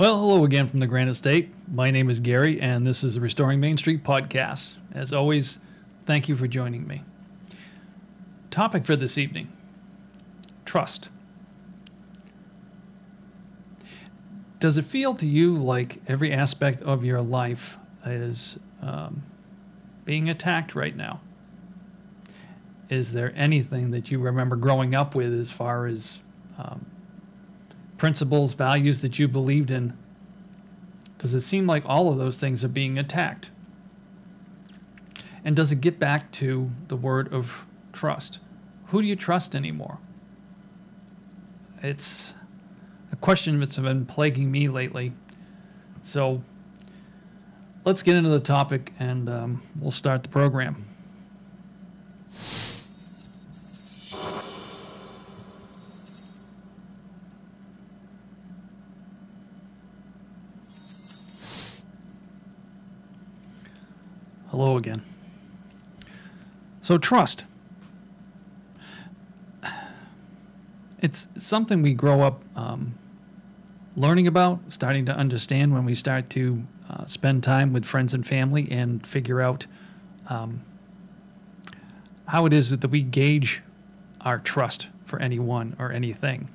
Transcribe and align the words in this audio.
Well, 0.00 0.18
hello 0.18 0.44
again 0.44 0.66
from 0.66 0.80
the 0.80 0.86
Granite 0.86 1.16
State. 1.16 1.52
My 1.70 1.90
name 1.90 2.08
is 2.08 2.20
Gary, 2.20 2.58
and 2.58 2.86
this 2.86 3.04
is 3.04 3.16
the 3.16 3.20
Restoring 3.20 3.60
Main 3.60 3.76
Street 3.76 4.02
podcast. 4.02 4.76
As 4.94 5.12
always, 5.12 5.58
thank 6.06 6.26
you 6.26 6.36
for 6.36 6.46
joining 6.46 6.86
me. 6.86 7.04
Topic 8.50 8.86
for 8.86 8.96
this 8.96 9.18
evening 9.18 9.52
trust. 10.64 11.10
Does 14.58 14.78
it 14.78 14.86
feel 14.86 15.14
to 15.16 15.28
you 15.28 15.54
like 15.54 16.00
every 16.08 16.32
aspect 16.32 16.80
of 16.80 17.04
your 17.04 17.20
life 17.20 17.76
is 18.06 18.58
um, 18.80 19.22
being 20.06 20.30
attacked 20.30 20.74
right 20.74 20.96
now? 20.96 21.20
Is 22.88 23.12
there 23.12 23.34
anything 23.36 23.90
that 23.90 24.10
you 24.10 24.18
remember 24.18 24.56
growing 24.56 24.94
up 24.94 25.14
with 25.14 25.38
as 25.38 25.50
far 25.50 25.84
as 25.84 26.20
um, 26.56 26.86
principles, 28.00 28.54
values 28.54 29.02
that 29.02 29.18
you 29.18 29.28
believed 29.28 29.70
in, 29.70 29.92
does 31.18 31.34
it 31.34 31.42
seem 31.42 31.66
like 31.66 31.82
all 31.84 32.08
of 32.08 32.16
those 32.16 32.38
things 32.38 32.64
are 32.64 32.68
being 32.68 32.98
attacked? 32.98 33.50
And 35.44 35.54
does 35.54 35.70
it 35.70 35.82
get 35.82 35.98
back 35.98 36.32
to 36.32 36.70
the 36.88 36.96
word 36.96 37.30
of 37.30 37.66
trust? 37.92 38.38
Who 38.86 39.02
do 39.02 39.06
you 39.06 39.16
trust 39.16 39.54
anymore? 39.54 39.98
It's 41.82 42.32
a 43.12 43.16
question 43.16 43.60
that's 43.60 43.76
been 43.76 44.06
plaguing 44.06 44.50
me 44.50 44.66
lately. 44.66 45.12
So 46.02 46.42
let's 47.84 48.02
get 48.02 48.16
into 48.16 48.30
the 48.30 48.40
topic 48.40 48.94
and 48.98 49.28
um, 49.28 49.62
we'll 49.78 49.90
start 49.90 50.22
the 50.22 50.30
program. 50.30 50.89
Hello 64.60 64.76
again. 64.76 65.00
So, 66.82 66.98
trust. 66.98 67.44
It's 70.98 71.28
something 71.34 71.80
we 71.80 71.94
grow 71.94 72.20
up 72.20 72.44
um, 72.54 72.92
learning 73.96 74.26
about, 74.26 74.60
starting 74.68 75.06
to 75.06 75.16
understand 75.16 75.72
when 75.72 75.86
we 75.86 75.94
start 75.94 76.28
to 76.30 76.62
uh, 76.90 77.06
spend 77.06 77.42
time 77.42 77.72
with 77.72 77.86
friends 77.86 78.12
and 78.12 78.26
family 78.26 78.68
and 78.70 79.06
figure 79.06 79.40
out 79.40 79.64
um, 80.28 80.62
how 82.26 82.44
it 82.44 82.52
is 82.52 82.68
that 82.68 82.86
we 82.86 83.00
gauge 83.00 83.62
our 84.20 84.38
trust 84.38 84.88
for 85.06 85.18
anyone 85.20 85.74
or 85.78 85.90
anything. 85.90 86.50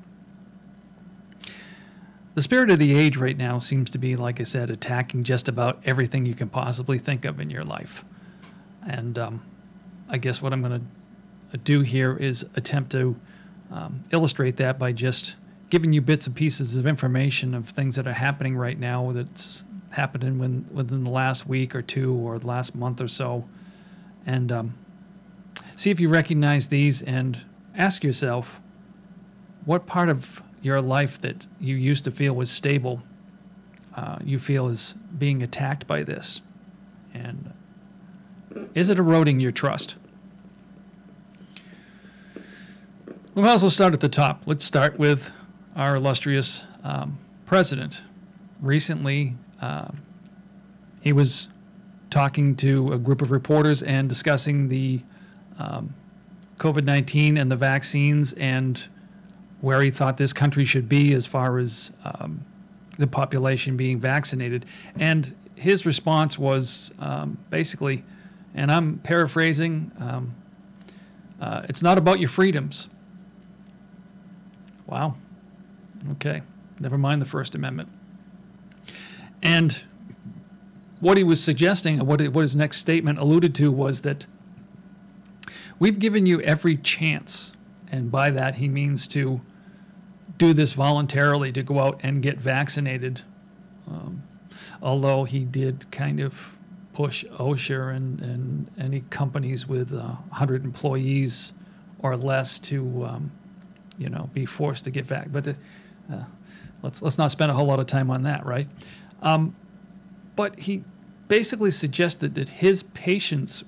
The 2.35 2.41
spirit 2.41 2.69
of 2.69 2.79
the 2.79 2.93
age 2.93 3.15
right 3.15 3.37
now 3.37 3.59
seems 3.59 3.89
to 3.91 3.97
be, 3.97 4.17
like 4.17 4.41
I 4.41 4.43
said, 4.43 4.69
attacking 4.69 5.23
just 5.23 5.47
about 5.47 5.81
everything 5.85 6.25
you 6.25 6.35
can 6.35 6.49
possibly 6.49 6.99
think 6.99 7.23
of 7.23 7.39
in 7.39 7.49
your 7.49 7.63
life. 7.63 8.03
And 8.85 9.17
um, 9.17 9.45
I 10.09 10.17
guess 10.17 10.41
what 10.41 10.51
I'm 10.51 10.61
going 10.61 10.85
to 11.51 11.57
do 11.57 11.79
here 11.79 12.13
is 12.17 12.45
attempt 12.55 12.91
to 12.91 13.15
um, 13.71 14.03
illustrate 14.11 14.57
that 14.57 14.77
by 14.77 14.91
just 14.91 15.35
giving 15.69 15.93
you 15.93 16.01
bits 16.01 16.27
and 16.27 16.35
pieces 16.35 16.75
of 16.75 16.85
information 16.85 17.53
of 17.53 17.69
things 17.69 17.95
that 17.95 18.05
are 18.05 18.13
happening 18.13 18.57
right 18.57 18.77
now 18.77 19.13
that's 19.13 19.63
happening 19.91 20.37
when, 20.37 20.67
within 20.73 21.05
the 21.05 21.11
last 21.11 21.47
week 21.47 21.73
or 21.73 21.81
two 21.81 22.13
or 22.15 22.37
the 22.37 22.47
last 22.47 22.75
month 22.75 22.99
or 22.99 23.07
so. 23.07 23.45
And 24.25 24.51
um, 24.51 24.77
see 25.77 25.89
if 25.89 26.01
you 26.01 26.09
recognize 26.09 26.67
these 26.67 27.01
and 27.01 27.39
ask 27.75 28.03
yourself 28.03 28.59
what 29.63 29.85
part 29.85 30.09
of 30.09 30.43
your 30.65 30.81
life 30.81 31.21
that 31.21 31.45
you 31.59 31.75
used 31.75 32.03
to 32.03 32.09
feel 32.09 32.33
was 32.33 32.49
stable, 32.49 33.03
uh, 33.95 34.17
you 34.23 34.39
feel 34.39 34.67
is 34.67 34.95
being 35.15 35.43
attacked 35.43 35.85
by 35.85 36.01
this? 36.01 36.41
And 37.13 37.53
is 38.73 38.89
it 38.89 38.97
eroding 38.97 39.39
your 39.39 39.51
trust? 39.51 39.95
We 43.35 43.43
might 43.43 43.53
as 43.53 43.61
well 43.61 43.69
start 43.69 43.93
at 43.93 43.99
the 43.99 44.09
top. 44.09 44.41
Let's 44.47 44.65
start 44.65 44.97
with 44.97 45.29
our 45.75 45.97
illustrious 45.97 46.63
um, 46.83 47.19
president. 47.45 48.01
Recently, 48.59 49.35
uh, 49.61 49.89
he 51.01 51.13
was 51.13 51.47
talking 52.09 52.55
to 52.55 52.91
a 52.91 52.97
group 52.97 53.21
of 53.21 53.29
reporters 53.29 53.83
and 53.83 54.09
discussing 54.09 54.69
the 54.69 55.03
um, 55.59 55.93
COVID 56.57 56.85
19 56.85 57.37
and 57.37 57.51
the 57.51 57.55
vaccines 57.55 58.33
and 58.33 58.87
where 59.65 59.81
he 59.81 59.89
thought 59.89 60.17
this 60.17 60.31
country 60.31 60.63
should 60.63 60.87
be 60.87 61.11
as 61.11 61.25
far 61.25 61.57
as 61.57 61.91
um, 62.03 62.45
the 62.99 63.07
population 63.07 63.75
being 63.75 63.99
vaccinated. 63.99 64.63
And 64.99 65.35
his 65.55 65.87
response 65.87 66.37
was 66.37 66.91
um, 66.99 67.39
basically, 67.49 68.03
and 68.53 68.71
I'm 68.71 68.99
paraphrasing, 68.99 69.91
um, 69.99 70.35
uh, 71.41 71.63
it's 71.67 71.81
not 71.81 71.97
about 71.97 72.19
your 72.19 72.29
freedoms. 72.29 72.89
Wow. 74.85 75.15
Okay. 76.11 76.43
Never 76.79 76.99
mind 76.99 77.19
the 77.19 77.25
First 77.25 77.55
Amendment. 77.55 77.89
And 79.41 79.81
what 80.99 81.17
he 81.17 81.23
was 81.23 81.43
suggesting, 81.43 82.05
what, 82.05 82.21
what 82.21 82.41
his 82.43 82.55
next 82.55 82.77
statement 82.77 83.17
alluded 83.17 83.55
to, 83.55 83.71
was 83.71 84.01
that 84.01 84.27
we've 85.79 85.97
given 85.97 86.27
you 86.27 86.39
every 86.41 86.77
chance. 86.77 87.51
And 87.91 88.11
by 88.11 88.29
that, 88.29 88.55
he 88.55 88.67
means 88.67 89.07
to 89.07 89.41
do 90.37 90.53
this 90.53 90.73
voluntarily 90.73 91.51
to 91.51 91.63
go 91.63 91.79
out 91.79 91.99
and 92.03 92.21
get 92.21 92.37
vaccinated. 92.37 93.21
Um, 93.87 94.23
although 94.81 95.23
he 95.23 95.45
did 95.45 95.89
kind 95.91 96.19
of 96.19 96.55
push 96.93 97.25
OSHA 97.25 97.95
and, 97.95 98.21
and 98.21 98.71
any 98.77 99.01
companies 99.09 99.67
with 99.67 99.93
uh, 99.93 100.15
100 100.29 100.63
employees 100.63 101.53
or 101.99 102.15
less 102.15 102.57
to, 102.59 103.05
um, 103.05 103.31
you 103.97 104.09
know, 104.09 104.29
be 104.33 104.45
forced 104.45 104.83
to 104.85 104.91
get 104.91 105.07
back. 105.07 105.31
But 105.31 105.43
the, 105.43 105.55
uh, 106.11 106.23
let's 106.81 107.01
let's 107.01 107.17
not 107.17 107.31
spend 107.31 107.51
a 107.51 107.53
whole 107.53 107.65
lot 107.65 107.79
of 107.79 107.87
time 107.87 108.09
on 108.09 108.23
that, 108.23 108.45
right? 108.45 108.67
Um, 109.21 109.55
but 110.35 110.59
he 110.59 110.83
basically 111.27 111.71
suggested 111.71 112.35
that 112.35 112.49
his 112.49 112.83
patience 112.83 113.63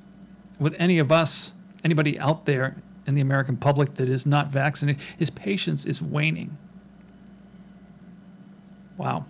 with 0.59 0.75
any 0.77 0.99
of 0.99 1.11
us, 1.11 1.51
anybody 1.83 2.19
out 2.19 2.45
there 2.45 2.77
in 3.07 3.15
the 3.15 3.21
American 3.21 3.55
public 3.55 3.95
that 3.95 4.09
is 4.09 4.25
not 4.25 4.49
vaccinated, 4.49 5.01
his 5.17 5.29
patience 5.29 5.85
is 5.85 6.01
waning. 6.01 6.57
Wow. 8.97 9.25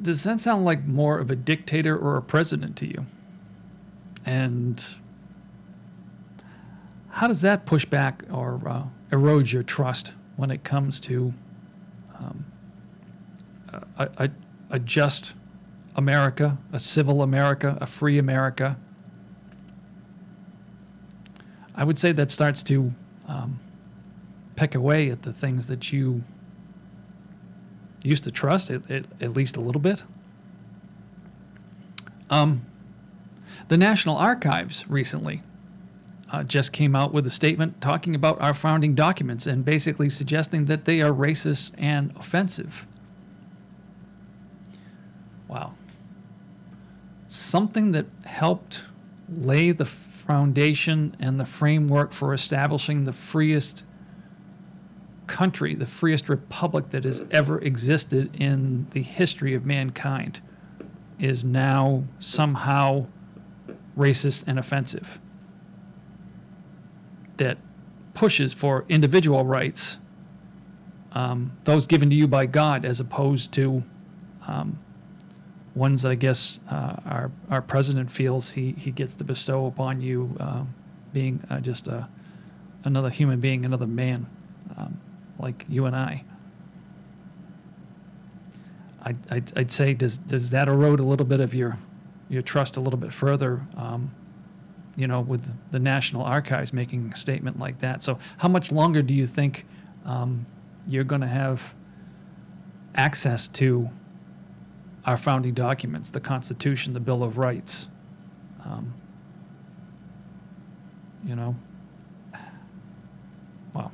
Does 0.00 0.24
that 0.24 0.40
sound 0.40 0.64
like 0.64 0.84
more 0.84 1.18
of 1.18 1.30
a 1.30 1.36
dictator 1.36 1.96
or 1.96 2.16
a 2.16 2.22
president 2.22 2.76
to 2.78 2.86
you? 2.86 3.06
And 4.26 4.84
how 7.08 7.28
does 7.28 7.40
that 7.40 7.64
push 7.66 7.84
back 7.84 8.24
or 8.30 8.60
uh, 8.66 8.84
erode 9.10 9.52
your 9.52 9.62
trust 9.62 10.12
when 10.36 10.50
it 10.50 10.64
comes 10.64 11.00
to 11.00 11.32
um, 12.18 12.44
a, 13.96 14.08
a, 14.18 14.30
a 14.70 14.78
just 14.78 15.32
America, 15.94 16.58
a 16.72 16.78
civil 16.78 17.22
America, 17.22 17.78
a 17.80 17.86
free 17.86 18.18
America? 18.18 18.76
I 21.74 21.84
would 21.84 21.98
say 21.98 22.12
that 22.12 22.30
starts 22.30 22.62
to 22.64 22.92
um, 23.26 23.60
peck 24.56 24.74
away 24.74 25.10
at 25.10 25.22
the 25.22 25.32
things 25.32 25.66
that 25.68 25.92
you 25.92 26.22
used 28.02 28.24
to 28.24 28.30
trust, 28.30 28.70
at, 28.70 28.90
at, 28.90 29.06
at 29.20 29.32
least 29.32 29.56
a 29.56 29.60
little 29.60 29.80
bit. 29.80 30.02
Um, 32.30 32.66
the 33.68 33.76
National 33.76 34.16
Archives 34.16 34.88
recently 34.88 35.42
uh, 36.30 36.42
just 36.42 36.72
came 36.72 36.96
out 36.96 37.12
with 37.12 37.26
a 37.26 37.30
statement 37.30 37.80
talking 37.80 38.14
about 38.14 38.40
our 38.40 38.54
founding 38.54 38.94
documents 38.94 39.46
and 39.46 39.64
basically 39.64 40.08
suggesting 40.08 40.64
that 40.64 40.84
they 40.84 41.00
are 41.02 41.12
racist 41.12 41.72
and 41.78 42.12
offensive. 42.16 42.86
Wow. 45.46 45.74
Something 47.28 47.92
that 47.92 48.06
helped 48.24 48.84
lay 49.28 49.72
the 49.72 49.84
foundation 50.22 51.16
and 51.18 51.38
the 51.38 51.44
framework 51.44 52.12
for 52.12 52.32
establishing 52.32 53.04
the 53.04 53.12
freest 53.12 53.84
country, 55.26 55.74
the 55.74 55.86
freest 55.86 56.28
republic 56.28 56.90
that 56.90 57.04
has 57.04 57.22
ever 57.30 57.58
existed 57.60 58.34
in 58.34 58.86
the 58.92 59.02
history 59.02 59.54
of 59.54 59.64
mankind, 59.64 60.40
is 61.18 61.44
now 61.44 62.04
somehow 62.18 63.06
racist 63.96 64.44
and 64.46 64.58
offensive. 64.58 65.18
That 67.36 67.58
pushes 68.14 68.52
for 68.52 68.84
individual 68.88 69.44
rights, 69.44 69.98
um, 71.12 71.56
those 71.64 71.86
given 71.86 72.10
to 72.10 72.16
you 72.16 72.28
by 72.28 72.46
God, 72.46 72.84
as 72.84 73.00
opposed 73.00 73.52
to 73.52 73.82
um, 74.46 74.78
ones 75.74 76.04
I 76.04 76.14
guess 76.14 76.60
uh, 76.70 76.96
our 77.06 77.30
our 77.50 77.62
president 77.62 78.10
feels 78.10 78.50
he 78.50 78.72
he 78.72 78.90
gets 78.90 79.14
to 79.14 79.24
bestow 79.24 79.66
upon 79.66 80.00
you, 80.00 80.36
uh, 80.38 80.64
being 81.12 81.44
uh, 81.50 81.60
just 81.60 81.88
a 81.88 82.08
another 82.84 83.10
human 83.10 83.40
being, 83.40 83.64
another 83.64 83.86
man, 83.86 84.26
um, 84.76 85.00
like 85.38 85.64
you 85.68 85.86
and 85.86 85.94
I. 85.94 86.24
I'd, 89.04 89.18
I'd, 89.30 89.58
I'd 89.58 89.72
say, 89.72 89.94
does, 89.94 90.16
does 90.16 90.50
that 90.50 90.68
erode 90.68 91.00
a 91.00 91.02
little 91.02 91.26
bit 91.26 91.40
of 91.40 91.54
your, 91.54 91.78
your 92.28 92.42
trust 92.42 92.76
a 92.76 92.80
little 92.80 92.98
bit 92.98 93.12
further? 93.12 93.62
Um, 93.76 94.14
you 94.96 95.06
know, 95.06 95.20
with 95.20 95.50
the 95.70 95.78
National 95.78 96.22
Archives 96.22 96.72
making 96.72 97.12
a 97.12 97.16
statement 97.16 97.58
like 97.58 97.80
that. 97.80 98.02
So, 98.02 98.18
how 98.38 98.48
much 98.48 98.70
longer 98.70 99.00
do 99.02 99.14
you 99.14 99.26
think 99.26 99.64
um, 100.04 100.44
you're 100.86 101.04
going 101.04 101.22
to 101.22 101.26
have 101.26 101.74
access 102.94 103.48
to 103.48 103.88
our 105.04 105.16
founding 105.16 105.54
documents, 105.54 106.10
the 106.10 106.20
Constitution, 106.20 106.92
the 106.92 107.00
Bill 107.00 107.22
of 107.22 107.38
Rights? 107.38 107.88
Um, 108.64 108.94
you 111.24 111.36
know, 111.36 111.56
well, 113.74 113.92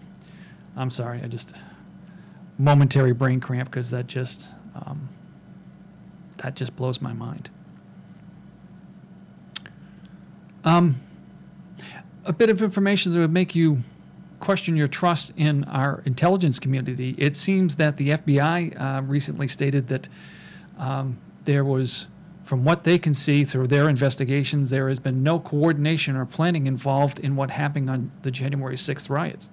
I'm 0.77 0.91
sorry, 0.91 1.23
I 1.23 1.27
just 1.27 1.55
momentary 2.59 3.13
brain 3.13 3.41
cramp 3.41 3.71
because 3.71 3.91
that 3.91 4.07
just 4.07 4.49
um, 4.75 5.09
that 6.39 6.55
just 6.55 6.75
blows 6.77 7.01
my 7.01 7.13
mind. 7.13 7.51
Um, 10.65 11.01
a 12.25 12.33
bit 12.33 12.51
of 12.51 12.63
information 12.63 13.13
that 13.13 13.19
would 13.19 13.33
make 13.33 13.55
you 13.55 13.83
question 14.41 14.77
your 14.77 14.89
trust 14.89 15.33
in 15.37 15.65
our 15.65 16.03
intelligence 16.05 16.59
community. 16.59 17.15
It 17.19 17.37
seems 17.37 17.77
that 17.77 17.97
the 17.97 18.11
FBI 18.11 18.81
uh, 18.81 19.03
recently 19.03 19.49
stated 19.49 19.89
that 19.89 20.09
um, 20.79 21.19
there 21.45 21.65
was, 21.65 22.07
from 22.45 22.65
what 22.65 22.85
they 22.85 22.99
can 22.99 23.15
see 23.15 23.45
through 23.45 23.67
their 23.67 23.89
investigations, 23.89 24.71
there 24.71 24.89
has 24.89 24.99
been 24.99 25.23
no 25.23 25.39
coordination 25.39 26.17
or 26.17 26.25
planning 26.25 26.67
involved 26.67 27.19
in 27.19 27.37
what 27.37 27.51
happened 27.51 27.91
on 27.91 28.11
the 28.23 28.31
January 28.31 28.77
6th 28.77 29.11
riots. 29.11 29.51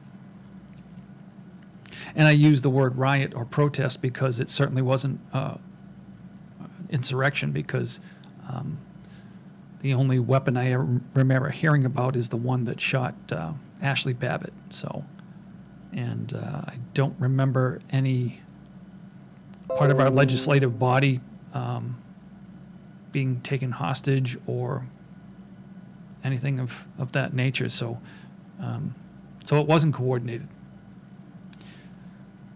And 2.15 2.27
I 2.27 2.31
use 2.31 2.61
the 2.61 2.69
word 2.69 2.97
riot 2.97 3.33
or 3.35 3.43
protest 3.45 4.01
because 4.01 4.39
it 4.39 4.49
certainly 4.49 4.81
wasn't 4.81 5.19
uh, 5.33 5.55
insurrection 6.89 7.51
because 7.51 7.99
um, 8.47 8.77
the 9.81 9.93
only 9.93 10.19
weapon 10.19 10.57
I 10.57 10.71
remember 10.71 11.49
hearing 11.49 11.85
about 11.85 12.15
is 12.15 12.29
the 12.29 12.37
one 12.37 12.63
that 12.65 12.79
shot 12.79 13.15
uh, 13.31 13.53
Ashli 13.83 14.17
Babbitt. 14.17 14.53
So, 14.69 15.03
and 15.91 16.33
uh, 16.33 16.61
I 16.67 16.77
don't 16.93 17.15
remember 17.19 17.81
any 17.89 18.41
part 19.69 19.91
of 19.91 19.99
our 19.99 20.09
legislative 20.09 20.77
body 20.79 21.21
um, 21.53 22.01
being 23.11 23.41
taken 23.41 23.71
hostage 23.71 24.37
or 24.45 24.85
anything 26.23 26.59
of, 26.59 26.85
of 26.97 27.11
that 27.13 27.33
nature. 27.33 27.69
So, 27.69 27.99
um, 28.59 28.95
so 29.43 29.57
it 29.57 29.67
wasn't 29.67 29.93
coordinated. 29.93 30.47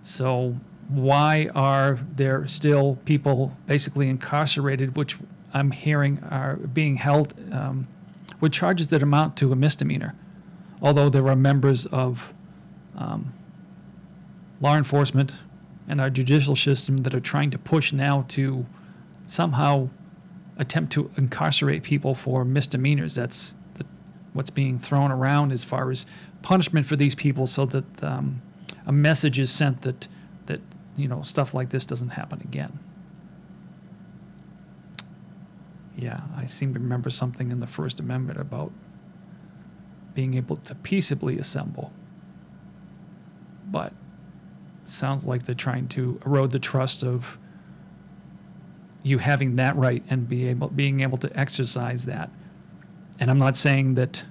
So, 0.01 0.57
why 0.87 1.49
are 1.53 1.99
there 2.15 2.47
still 2.47 2.97
people 3.05 3.55
basically 3.67 4.09
incarcerated, 4.09 4.97
which 4.97 5.17
I'm 5.53 5.71
hearing 5.71 6.19
are 6.29 6.55
being 6.55 6.95
held 6.95 7.33
um, 7.51 7.87
with 8.41 8.51
charges 8.51 8.87
that 8.87 9.03
amount 9.03 9.37
to 9.37 9.51
a 9.51 9.55
misdemeanor, 9.55 10.15
although 10.81 11.09
there 11.09 11.27
are 11.27 11.35
members 11.35 11.85
of 11.85 12.33
um, 12.97 13.33
law 14.61 14.75
enforcement 14.75 15.35
and 15.89 15.99
our 15.99 16.09
judicial 16.09 16.55
system 16.55 16.97
that 16.97 17.15
are 17.15 17.19
trying 17.19 17.49
to 17.49 17.57
push 17.57 17.91
now 17.91 18.23
to 18.29 18.65
somehow 19.25 19.89
attempt 20.57 20.93
to 20.93 21.09
incarcerate 21.17 21.81
people 21.81 22.13
for 22.13 22.45
misdemeanors. 22.45 23.15
That's 23.15 23.55
the, 23.73 23.85
what's 24.33 24.51
being 24.51 24.77
thrown 24.77 25.11
around 25.11 25.51
as 25.51 25.63
far 25.63 25.89
as 25.89 26.05
punishment 26.43 26.85
for 26.85 26.95
these 26.95 27.15
people, 27.15 27.47
so 27.47 27.65
that 27.65 28.03
um, 28.03 28.41
a 28.85 28.91
message 28.91 29.39
is 29.39 29.51
sent 29.51 29.81
that 29.81 30.07
that 30.45 30.61
you 30.95 31.07
know 31.07 31.23
stuff 31.23 31.53
like 31.53 31.69
this 31.69 31.85
doesn't 31.85 32.09
happen 32.09 32.39
again. 32.41 32.77
Yeah, 35.97 36.21
I 36.37 36.45
seem 36.45 36.73
to 36.75 36.79
remember 36.79 37.09
something 37.09 37.49
in 37.51 37.59
the 37.59 37.67
First 37.67 37.99
Amendment 37.99 38.39
about 38.39 38.71
being 40.13 40.35
able 40.35 40.57
to 40.57 40.75
peaceably 40.75 41.37
assemble. 41.37 41.91
But 43.67 43.93
sounds 44.89 45.25
like 45.25 45.45
they're 45.45 45.55
trying 45.55 45.87
to 45.89 46.19
erode 46.25 46.51
the 46.51 46.59
trust 46.59 47.03
of 47.03 47.37
you 49.03 49.17
having 49.17 49.55
that 49.55 49.75
right 49.75 50.03
and 50.09 50.27
be 50.27 50.47
able 50.47 50.67
being 50.69 50.99
able 51.01 51.17
to 51.17 51.39
exercise 51.39 52.05
that. 52.05 52.29
And 53.19 53.29
I'm 53.29 53.37
not 53.37 53.57
saying 53.57 53.95
that 53.95 54.25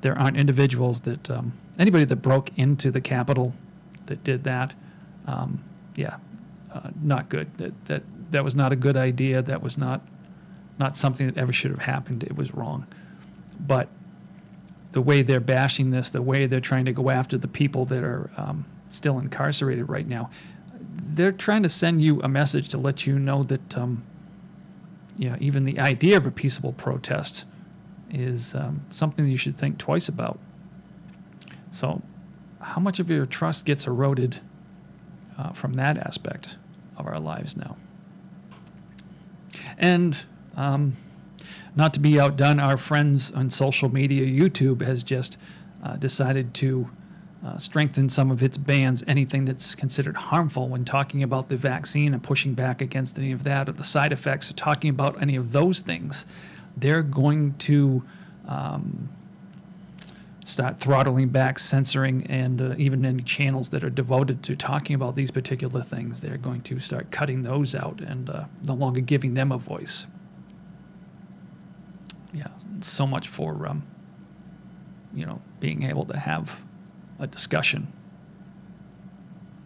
there 0.00 0.18
aren't 0.18 0.36
individuals 0.36 1.00
that 1.02 1.30
um, 1.30 1.52
anybody 1.78 2.04
that 2.04 2.16
broke 2.16 2.50
into 2.56 2.90
the 2.90 3.00
Capitol 3.00 3.54
that 4.06 4.22
did 4.24 4.44
that, 4.44 4.74
um, 5.26 5.64
yeah, 5.96 6.16
uh, 6.72 6.90
not 7.02 7.28
good. 7.28 7.56
That 7.58 7.86
that 7.86 8.02
that 8.30 8.44
was 8.44 8.54
not 8.54 8.72
a 8.72 8.76
good 8.76 8.96
idea. 8.96 9.42
That 9.42 9.62
was 9.62 9.76
not 9.78 10.02
not 10.78 10.96
something 10.96 11.26
that 11.26 11.38
ever 11.38 11.52
should 11.52 11.70
have 11.70 11.80
happened. 11.80 12.22
It 12.22 12.36
was 12.36 12.54
wrong. 12.54 12.86
But 13.58 13.88
the 14.92 15.00
way 15.00 15.22
they're 15.22 15.40
bashing 15.40 15.90
this, 15.90 16.10
the 16.10 16.22
way 16.22 16.46
they're 16.46 16.60
trying 16.60 16.84
to 16.86 16.92
go 16.92 17.10
after 17.10 17.38
the 17.38 17.48
people 17.48 17.84
that 17.86 18.02
are 18.02 18.30
um, 18.36 18.66
still 18.96 19.18
incarcerated 19.18 19.88
right 19.88 20.06
now, 20.06 20.30
they're 20.80 21.32
trying 21.32 21.62
to 21.62 21.68
send 21.68 22.02
you 22.02 22.20
a 22.22 22.28
message 22.28 22.68
to 22.70 22.78
let 22.78 23.06
you 23.06 23.18
know 23.18 23.42
that, 23.44 23.76
um, 23.76 24.04
even 25.18 25.64
the 25.64 25.78
idea 25.78 26.16
of 26.16 26.26
a 26.26 26.30
peaceable 26.30 26.72
protest 26.72 27.44
is 28.10 28.54
um, 28.54 28.84
something 28.90 29.26
you 29.26 29.36
should 29.36 29.56
think 29.56 29.78
twice 29.78 30.08
about. 30.08 30.38
So, 31.72 32.02
how 32.60 32.80
much 32.80 32.98
of 32.98 33.10
your 33.10 33.26
trust 33.26 33.64
gets 33.64 33.86
eroded 33.86 34.40
uh, 35.38 35.52
from 35.52 35.74
that 35.74 35.98
aspect 35.98 36.56
of 36.96 37.06
our 37.06 37.18
lives 37.18 37.56
now? 37.56 37.76
And 39.78 40.16
um, 40.56 40.96
not 41.74 41.92
to 41.94 42.00
be 42.00 42.18
outdone, 42.18 42.58
our 42.60 42.76
friends 42.76 43.30
on 43.30 43.50
social 43.50 43.88
media, 43.88 44.26
YouTube 44.26 44.82
has 44.82 45.02
just 45.02 45.36
uh, 45.82 45.96
decided 45.96 46.54
to 46.54 46.88
uh, 47.46 47.58
strengthen 47.58 48.08
some 48.08 48.30
of 48.30 48.42
its 48.42 48.56
bans, 48.56 49.04
anything 49.06 49.44
that's 49.44 49.74
considered 49.74 50.16
harmful 50.16 50.68
when 50.68 50.84
talking 50.84 51.22
about 51.22 51.48
the 51.48 51.56
vaccine 51.56 52.12
and 52.12 52.22
pushing 52.22 52.54
back 52.54 52.80
against 52.80 53.18
any 53.18 53.32
of 53.32 53.44
that 53.44 53.68
or 53.68 53.72
the 53.72 53.84
side 53.84 54.12
effects, 54.12 54.50
or 54.50 54.54
talking 54.54 54.90
about 54.90 55.20
any 55.22 55.36
of 55.36 55.52
those 55.52 55.80
things. 55.80 56.24
They're 56.76 57.02
going 57.02 57.54
to 57.58 58.02
um, 58.46 59.08
start 60.44 60.80
throttling 60.80 61.28
back, 61.28 61.58
censoring, 61.58 62.26
and 62.26 62.60
uh, 62.60 62.74
even 62.76 63.04
any 63.04 63.22
channels 63.22 63.70
that 63.70 63.84
are 63.84 63.90
devoted 63.90 64.42
to 64.44 64.56
talking 64.56 64.94
about 64.94 65.14
these 65.16 65.30
particular 65.30 65.82
things, 65.82 66.20
they're 66.20 66.36
going 66.36 66.62
to 66.62 66.80
start 66.80 67.10
cutting 67.10 67.42
those 67.42 67.74
out 67.74 68.00
and 68.00 68.28
uh, 68.28 68.44
no 68.64 68.74
longer 68.74 69.00
giving 69.00 69.34
them 69.34 69.52
a 69.52 69.58
voice 69.58 70.06
yeah, 72.36 72.48
so 72.80 73.06
much 73.06 73.28
for 73.28 73.66
um, 73.66 73.86
you 75.14 75.24
know 75.24 75.40
being 75.58 75.82
able 75.84 76.04
to 76.04 76.16
have 76.16 76.60
a 77.18 77.26
discussion 77.26 77.92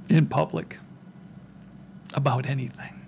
in 0.08 0.26
public 0.26 0.78
about 2.14 2.46
anything. 2.46 3.06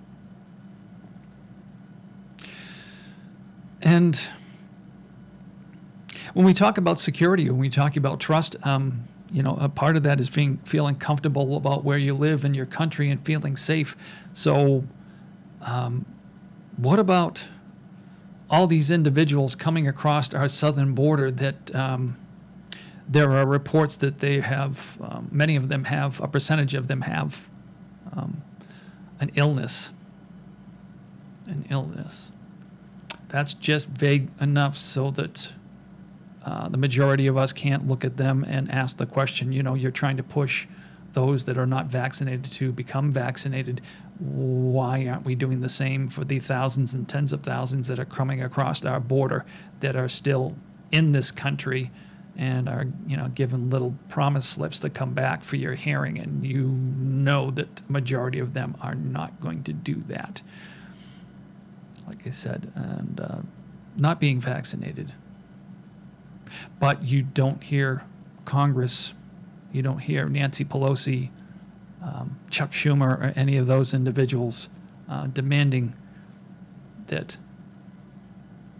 And 3.81 4.21
when 6.35 6.47
we 6.47 6.55
talk 6.55 6.79
about 6.79 7.01
security, 7.01 7.51
when 7.51 7.59
we 7.59 7.69
talk 7.69 7.97
about 7.97 8.21
trust, 8.21 8.57
um, 8.63 9.09
you 9.31 9.43
know, 9.43 9.57
a 9.61 9.69
part 9.69 9.97
of 9.97 10.03
that 10.05 10.21
is 10.21 10.31
being 10.31 10.59
feeling 10.65 10.95
comfortable 10.95 11.57
about 11.57 11.85
where 11.85 11.99
you 11.99 12.15
live 12.15 12.45
in 12.45 12.55
your 12.55 12.67
country 12.67 13.11
and 13.11 13.25
feeling 13.25 13.57
safe. 13.57 13.97
So, 14.33 14.85
um, 15.63 16.07
what 16.77 16.99
about 16.99 17.49
all 18.51 18.67
these 18.67 18.91
individuals 18.91 19.55
coming 19.55 19.89
across 19.89 20.33
our 20.35 20.49
southern 20.49 20.95
border 20.95 21.31
that 21.31 21.75
um, 21.75 22.19
there 23.09 23.33
are 23.33 23.47
reports 23.47 23.97
that 23.97 24.21
they 24.21 24.41
have, 24.41 24.99
um, 25.03 25.29
many 25.31 25.57
of 25.57 25.69
them 25.69 25.85
have, 25.85 26.21
a 26.21 26.29
percentage 26.29 26.75
of 26.75 26.89
them 26.89 27.03
have 27.03 27.49
um, 28.13 28.43
an 29.21 29.31
illness. 29.35 29.93
An 31.47 31.67
illness. 31.71 32.31
That's 33.29 33.55
just 33.55 33.89
vague 33.89 34.29
enough 34.41 34.79
so 34.79 35.11
that 35.13 35.51
uh, 36.45 36.69
the 36.69 36.77
majority 36.77 37.27
of 37.27 37.37
us 37.37 37.53
can't 37.53 37.87
look 37.87 38.05
at 38.05 38.17
them 38.17 38.45
and 38.45 38.71
ask 38.71 38.97
the 38.97 39.07
question, 39.07 39.53
you 39.53 39.63
know, 39.63 39.75
you're 39.75 39.91
trying 39.91 40.17
to 40.17 40.23
push 40.23 40.67
those 41.13 41.45
that 41.45 41.59
are 41.59 41.67
not 41.67 41.87
vaccinated 41.87 42.45
to 42.45 42.73
become 42.73 43.13
vaccinated. 43.13 43.81
Why 44.19 45.07
aren't 45.07 45.25
we 45.25 45.35
doing 45.35 45.61
the 45.61 45.69
same 45.69 46.09
for 46.09 46.25
the 46.25 46.41
thousands 46.41 46.95
and 46.95 47.09
tens 47.09 47.33
of 47.33 47.43
thousands 47.43 47.89
that 47.89 47.99
are 47.99 48.05
coming 48.05 48.43
across 48.43 48.85
our 48.85 49.01
border 49.01 49.45
that 49.81 49.95
are 49.95 50.09
still 50.09 50.57
in 50.91 51.13
this 51.13 51.31
country 51.31 51.91
and 52.37 52.69
are, 52.69 52.87
you 53.07 53.17
know, 53.17 53.29
given 53.29 53.71
little 53.71 53.95
promise 54.09 54.47
slips 54.47 54.81
to 54.81 54.91
come 54.91 55.13
back 55.13 55.45
for 55.45 55.57
your 55.57 55.75
hearing, 55.75 56.19
and 56.19 56.45
you 56.45 56.65
know 56.67 57.51
that 57.53 57.89
majority 57.91 58.39
of 58.39 58.55
them 58.55 58.77
are 58.81 58.95
not 58.95 59.41
going 59.41 59.63
to 59.65 59.73
do 59.73 59.97
that. 60.09 60.43
Like 62.07 62.27
I 62.27 62.31
said, 62.31 62.73
and 62.75 63.21
uh, 63.21 63.39
not 63.97 64.21
being 64.21 64.41
vaccinated. 64.41 65.13
But 66.79 67.03
you 67.05 67.23
don't 67.23 67.63
hear 67.63 68.05
Congress 68.45 69.15
you 69.73 69.81
don't 69.81 69.99
hear 69.99 70.29
Nancy 70.29 70.65
Pelosi, 70.65 71.31
um, 72.03 72.39
Chuck 72.51 72.73
Schumer, 72.73 73.19
or 73.19 73.33
any 73.35 73.57
of 73.57 73.67
those 73.67 73.95
individuals 73.95 74.69
uh, 75.09 75.27
demanding 75.27 75.95
that 77.07 77.39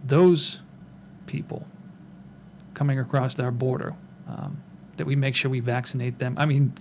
those 0.03 0.59
people 1.25 1.65
coming 2.73 2.99
across 2.99 3.39
our 3.39 3.51
border, 3.51 3.93
um, 4.27 4.61
that 4.97 5.05
we 5.05 5.15
make 5.15 5.35
sure 5.35 5.49
we 5.49 5.59
vaccinate 5.59 6.19
them. 6.19 6.35
I 6.37 6.45
mean, 6.45 6.73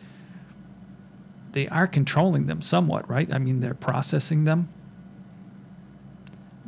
they 1.53 1.69
are 1.69 1.87
controlling 1.87 2.47
them 2.47 2.63
somewhat, 2.63 3.09
right? 3.09 3.33
I 3.33 3.39
mean, 3.39 3.61
they're 3.61 3.75
processing 3.75 4.45
them. 4.45 4.69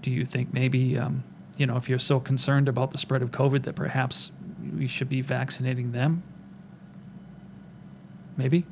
Do 0.01 0.11
you 0.11 0.25
think 0.25 0.53
maybe, 0.53 0.99
um, 0.99 1.25
you 1.57 1.67
know, 1.67 1.77
if 1.77 1.89
you're 1.89 1.99
so 1.99 2.21
concerned 2.21 2.69
about 2.69 2.91
the 2.91 2.99
spread 2.99 3.23
of 3.23 3.31
COVID, 3.31 3.63
that 3.63 3.75
perhaps 3.75 4.33
we 4.77 4.87
should 4.87 5.09
be 5.09 5.23
vaccinating 5.23 5.93
them? 5.93 6.23
Maybe? 8.37 8.67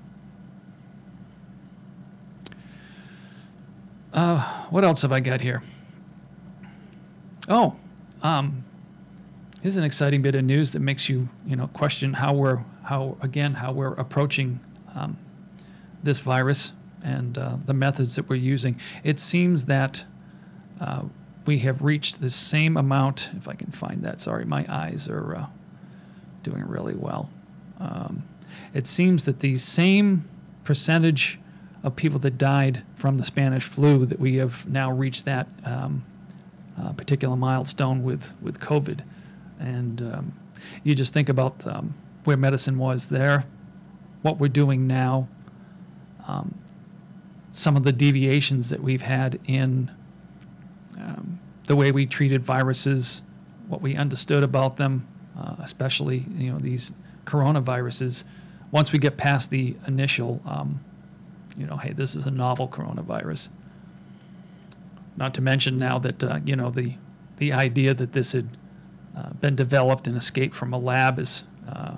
Uh, 4.12 4.66
what 4.68 4.84
else 4.84 5.02
have 5.02 5.12
I 5.12 5.20
got 5.20 5.40
here? 5.40 5.62
Oh, 7.48 7.76
um, 8.22 8.64
here's 9.62 9.76
an 9.76 9.84
exciting 9.84 10.20
bit 10.22 10.34
of 10.34 10.44
news 10.44 10.72
that 10.72 10.80
makes 10.80 11.08
you, 11.08 11.28
you 11.46 11.54
know, 11.54 11.68
question 11.68 12.14
how 12.14 12.34
we're, 12.34 12.58
how 12.84 13.16
again, 13.20 13.54
how 13.54 13.72
we're 13.72 13.94
approaching 13.94 14.58
um, 14.94 15.16
this 16.02 16.18
virus 16.18 16.72
and 17.02 17.38
uh, 17.38 17.56
the 17.64 17.72
methods 17.72 18.16
that 18.16 18.28
we're 18.28 18.34
using. 18.34 18.78
It 19.04 19.20
seems 19.20 19.66
that 19.66 20.04
uh, 20.80 21.04
we 21.46 21.60
have 21.60 21.80
reached 21.80 22.20
the 22.20 22.28
same 22.28 22.76
amount. 22.76 23.30
If 23.36 23.46
I 23.48 23.54
can 23.54 23.70
find 23.70 24.02
that, 24.02 24.20
sorry, 24.20 24.44
my 24.44 24.66
eyes 24.68 25.08
are 25.08 25.36
uh, 25.36 25.46
doing 26.42 26.66
really 26.66 26.94
well. 26.94 27.30
Um, 27.78 28.24
it 28.74 28.86
seems 28.88 29.24
that 29.26 29.40
the 29.40 29.58
same 29.58 30.28
percentage 30.64 31.38
of 31.84 31.94
people 31.96 32.18
that 32.20 32.36
died 32.36 32.82
from 32.96 33.16
the 33.16 33.24
Spanish 33.24 33.64
flu 33.64 34.06
that 34.06 34.18
we 34.18 34.36
have 34.36 34.68
now 34.68 34.90
reached 34.90 35.24
that 35.24 35.48
um, 35.64 36.04
uh, 36.80 36.92
particular 36.92 37.36
milestone 37.36 38.02
with 38.02 38.32
with 38.40 38.60
COVID, 38.60 39.00
and 39.62 40.02
um, 40.02 40.32
you 40.82 40.94
just 40.94 41.14
think 41.14 41.28
about 41.28 41.66
um, 41.66 41.94
where 42.24 42.36
medicine 42.36 42.78
was 42.78 43.08
there, 43.08 43.44
what 44.22 44.38
we're 44.38 44.48
doing 44.48 44.86
now, 44.86 45.28
um, 46.26 46.58
some 47.52 47.76
of 47.76 47.84
the 47.84 47.92
deviations 47.92 48.70
that 48.70 48.82
we've 48.82 49.02
had 49.02 49.38
in 49.46 49.90
um, 50.98 51.38
the 51.66 51.76
way 51.76 51.92
we 51.92 52.06
treated 52.06 52.44
viruses, 52.44 53.22
what 53.68 53.80
we 53.80 53.96
understood 53.96 54.42
about 54.42 54.76
them, 54.76 55.06
uh, 55.38 55.56
especially 55.60 56.26
you 56.36 56.52
know 56.52 56.58
these 56.58 56.92
coronaviruses. 57.24 58.24
Once 58.70 58.90
we 58.90 58.98
get 58.98 59.16
past 59.16 59.50
the 59.50 59.76
initial, 59.86 60.40
um, 60.46 60.80
you 61.56 61.66
know, 61.66 61.76
hey, 61.76 61.92
this 61.92 62.14
is 62.14 62.26
a 62.26 62.30
novel 62.30 62.66
coronavirus. 62.68 63.48
Not 65.16 65.34
to 65.34 65.40
mention 65.40 65.78
now 65.78 65.98
that 65.98 66.24
uh, 66.24 66.40
you 66.44 66.56
know 66.56 66.70
the 66.70 66.94
the 67.38 67.52
idea 67.52 67.94
that 67.94 68.12
this 68.12 68.32
had 68.32 68.56
been 69.40 69.56
developed 69.56 70.06
and 70.06 70.16
escaped 70.16 70.54
from 70.54 70.72
a 70.72 70.78
lab 70.78 71.18
is, 71.18 71.44
uh, 71.68 71.96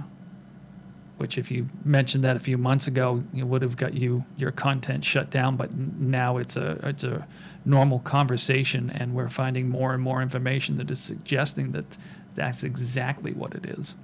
which 1.16 1.38
if 1.38 1.50
you 1.50 1.68
mentioned 1.84 2.24
that 2.24 2.36
a 2.36 2.40
few 2.40 2.58
months 2.58 2.86
ago, 2.86 3.22
it 3.36 3.44
would 3.44 3.62
have 3.62 3.76
got 3.76 3.94
you 3.94 4.24
your 4.36 4.50
content 4.50 5.04
shut 5.04 5.30
down. 5.30 5.56
But 5.56 5.74
now 5.74 6.38
it's 6.38 6.56
a 6.56 6.78
it's 6.82 7.04
a 7.04 7.26
normal 7.64 8.00
conversation, 8.00 8.90
and 8.90 9.14
we're 9.14 9.28
finding 9.28 9.68
more 9.68 9.94
and 9.94 10.02
more 10.02 10.22
information 10.22 10.76
that 10.78 10.90
is 10.90 11.00
suggesting 11.00 11.72
that 11.72 11.96
that's 12.34 12.64
exactly 12.64 13.32
what 13.32 13.54
it 13.54 13.66
is, 13.66 13.94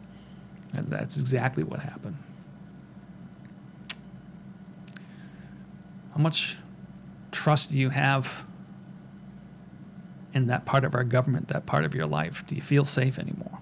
and 0.72 0.88
that's 0.88 1.18
exactly 1.18 1.64
what 1.64 1.80
happened. 1.80 2.16
How 6.14 6.20
much 6.20 6.56
trust 7.32 7.70
do 7.70 7.78
you 7.78 7.90
have 7.90 8.44
in 10.32 10.46
that 10.46 10.64
part 10.64 10.84
of 10.84 10.94
our 10.94 11.04
government, 11.04 11.48
that 11.48 11.66
part 11.66 11.84
of 11.84 11.94
your 11.94 12.06
life? 12.06 12.44
Do 12.46 12.54
you 12.54 12.62
feel 12.62 12.84
safe 12.84 13.18
anymore? 13.18 13.58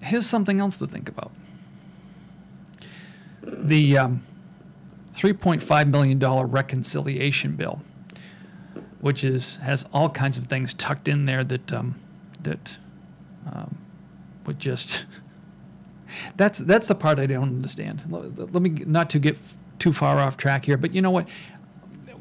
Here's 0.00 0.26
something 0.26 0.60
else 0.60 0.76
to 0.78 0.86
think 0.86 1.08
about. 1.08 1.32
The 3.42 3.98
um, 3.98 4.24
$3.5 5.14 5.90
million 5.90 6.18
reconciliation 6.18 7.56
bill, 7.56 7.82
which 9.00 9.24
is 9.24 9.56
has 9.56 9.86
all 9.92 10.10
kinds 10.10 10.36
of 10.38 10.46
things 10.46 10.74
tucked 10.74 11.08
in 11.08 11.26
there 11.26 11.42
that 11.42 11.72
um, 11.72 11.98
that 12.42 12.76
um, 13.50 13.78
would 14.46 14.58
just 14.58 15.06
that's 16.36 16.58
that's 16.60 16.88
the 16.88 16.94
part 16.94 17.18
I 17.18 17.26
don't 17.26 17.42
understand. 17.42 18.02
Let, 18.08 18.52
let 18.52 18.62
me 18.62 18.70
not 18.70 19.10
to 19.10 19.18
get 19.18 19.38
too 19.78 19.92
far 19.92 20.18
off 20.18 20.36
track 20.36 20.66
here, 20.66 20.76
but 20.76 20.94
you 20.94 21.02
know 21.02 21.10
what? 21.10 21.28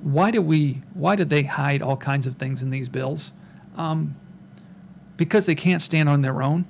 Why 0.06 0.30
do 0.30 0.40
we 0.40 0.84
why 0.94 1.16
do 1.16 1.26
they 1.26 1.42
hide 1.42 1.82
all 1.82 1.98
kinds 1.98 2.28
of 2.28 2.36
things 2.36 2.62
in 2.62 2.70
these 2.70 2.88
bills? 2.88 3.32
Um, 3.76 4.16
because 5.18 5.48
they 5.48 5.56
can't 5.56 5.82
stand 5.82 6.08
on 6.08 6.22
their 6.22 6.44
own. 6.44 6.66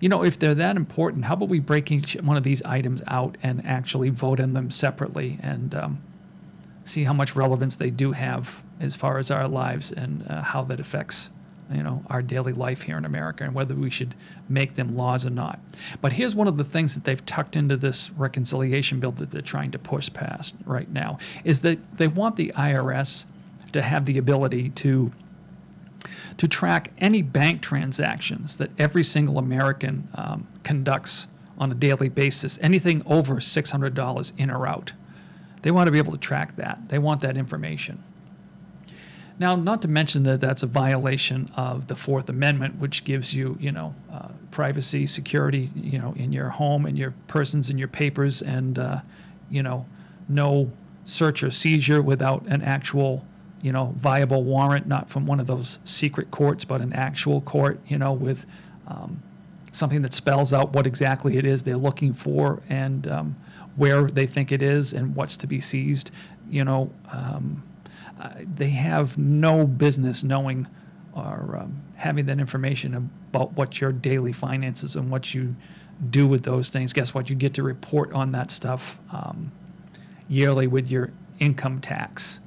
You 0.00 0.08
know, 0.08 0.24
if 0.24 0.40
they're 0.40 0.56
that 0.56 0.74
important, 0.76 1.26
how 1.26 1.34
about 1.34 1.48
we 1.48 1.60
break 1.60 1.92
each 1.92 2.14
one 2.14 2.36
of 2.36 2.42
these 2.42 2.60
items 2.62 3.00
out 3.06 3.38
and 3.44 3.64
actually 3.64 4.10
vote 4.10 4.40
on 4.40 4.54
them 4.54 4.72
separately 4.72 5.38
and 5.40 5.72
um, 5.72 6.02
see 6.84 7.04
how 7.04 7.12
much 7.12 7.36
relevance 7.36 7.76
they 7.76 7.90
do 7.90 8.10
have 8.10 8.60
as 8.80 8.96
far 8.96 9.18
as 9.18 9.30
our 9.30 9.46
lives 9.46 9.92
and 9.92 10.26
uh, 10.28 10.42
how 10.42 10.64
that 10.64 10.80
affects 10.80 11.30
you 11.70 11.82
know 11.82 12.02
our 12.08 12.22
daily 12.22 12.52
life 12.52 12.82
here 12.82 12.96
in 12.96 13.04
America 13.04 13.44
and 13.44 13.54
whether 13.54 13.74
we 13.74 13.90
should 13.90 14.14
make 14.48 14.74
them 14.74 14.96
laws 14.96 15.26
or 15.26 15.30
not. 15.30 15.58
But 16.00 16.12
here's 16.12 16.34
one 16.34 16.48
of 16.48 16.56
the 16.56 16.64
things 16.64 16.94
that 16.94 17.04
they've 17.04 17.24
tucked 17.24 17.56
into 17.56 17.76
this 17.76 18.10
reconciliation 18.10 19.00
bill 19.00 19.12
that 19.12 19.30
they're 19.30 19.40
trying 19.40 19.70
to 19.72 19.78
push 19.78 20.12
past 20.12 20.54
right 20.64 20.90
now 20.90 21.18
is 21.44 21.60
that 21.60 21.98
they 21.98 22.08
want 22.08 22.36
the 22.36 22.52
IRS 22.56 23.24
to 23.72 23.82
have 23.82 24.04
the 24.04 24.18
ability 24.18 24.70
to 24.70 25.12
to 26.36 26.48
track 26.48 26.92
any 26.98 27.22
bank 27.22 27.60
transactions 27.60 28.56
that 28.58 28.70
every 28.78 29.02
single 29.02 29.38
American 29.38 30.08
um, 30.14 30.46
conducts 30.62 31.26
on 31.58 31.72
a 31.72 31.74
daily 31.74 32.08
basis, 32.08 32.58
anything 32.62 33.02
over 33.04 33.36
$600 33.36 34.32
in 34.38 34.50
or 34.50 34.66
out. 34.66 34.92
They 35.62 35.72
want 35.72 35.88
to 35.88 35.90
be 35.90 35.98
able 35.98 36.12
to 36.12 36.18
track 36.18 36.54
that. 36.56 36.88
They 36.88 36.98
want 36.98 37.20
that 37.22 37.36
information. 37.36 38.02
Now, 39.38 39.54
not 39.54 39.82
to 39.82 39.88
mention 39.88 40.24
that 40.24 40.40
that's 40.40 40.64
a 40.64 40.66
violation 40.66 41.50
of 41.56 41.86
the 41.86 41.94
Fourth 41.94 42.28
Amendment, 42.28 42.78
which 42.78 43.04
gives 43.04 43.34
you, 43.34 43.56
you 43.60 43.70
know, 43.70 43.94
uh, 44.12 44.28
privacy, 44.50 45.06
security, 45.06 45.70
you 45.76 45.98
know, 45.98 46.12
in 46.16 46.32
your 46.32 46.48
home 46.48 46.84
and 46.84 46.98
your 46.98 47.14
persons 47.28 47.70
and 47.70 47.78
your 47.78 47.88
papers, 47.88 48.42
and 48.42 48.78
uh, 48.78 49.00
you 49.48 49.62
know, 49.62 49.86
no 50.28 50.72
search 51.04 51.42
or 51.42 51.50
seizure 51.52 52.02
without 52.02 52.44
an 52.46 52.62
actual, 52.62 53.24
you 53.62 53.70
know, 53.70 53.94
viable 53.96 54.42
warrant, 54.42 54.88
not 54.88 55.08
from 55.08 55.24
one 55.24 55.38
of 55.38 55.46
those 55.46 55.78
secret 55.84 56.32
courts, 56.32 56.64
but 56.64 56.80
an 56.80 56.92
actual 56.92 57.40
court, 57.40 57.78
you 57.86 57.96
know, 57.96 58.12
with 58.12 58.44
um, 58.88 59.22
something 59.70 60.02
that 60.02 60.14
spells 60.14 60.52
out 60.52 60.72
what 60.72 60.86
exactly 60.86 61.36
it 61.36 61.46
is 61.46 61.62
they're 61.62 61.76
looking 61.76 62.12
for 62.12 62.60
and 62.68 63.06
um, 63.06 63.36
where 63.76 64.10
they 64.10 64.26
think 64.26 64.50
it 64.50 64.62
is 64.62 64.92
and 64.92 65.14
what's 65.14 65.36
to 65.36 65.46
be 65.46 65.60
seized. 65.60 66.10
You 66.50 66.64
know. 66.64 66.90
Um, 67.12 67.62
uh, 68.18 68.30
they 68.54 68.70
have 68.70 69.16
no 69.16 69.66
business 69.66 70.24
knowing 70.24 70.66
or 71.14 71.58
um, 71.60 71.82
having 71.96 72.26
that 72.26 72.38
information 72.38 72.94
about 72.94 73.52
what 73.52 73.80
your 73.80 73.92
daily 73.92 74.32
finances 74.32 74.96
and 74.96 75.10
what 75.10 75.34
you 75.34 75.56
do 76.10 76.26
with 76.26 76.44
those 76.44 76.70
things. 76.70 76.92
Guess 76.92 77.14
what? 77.14 77.28
You 77.28 77.36
get 77.36 77.54
to 77.54 77.62
report 77.62 78.12
on 78.12 78.32
that 78.32 78.50
stuff 78.50 78.98
um, 79.12 79.52
yearly 80.28 80.66
with 80.66 80.90
your 80.90 81.10
income 81.38 81.80
tax. 81.80 82.38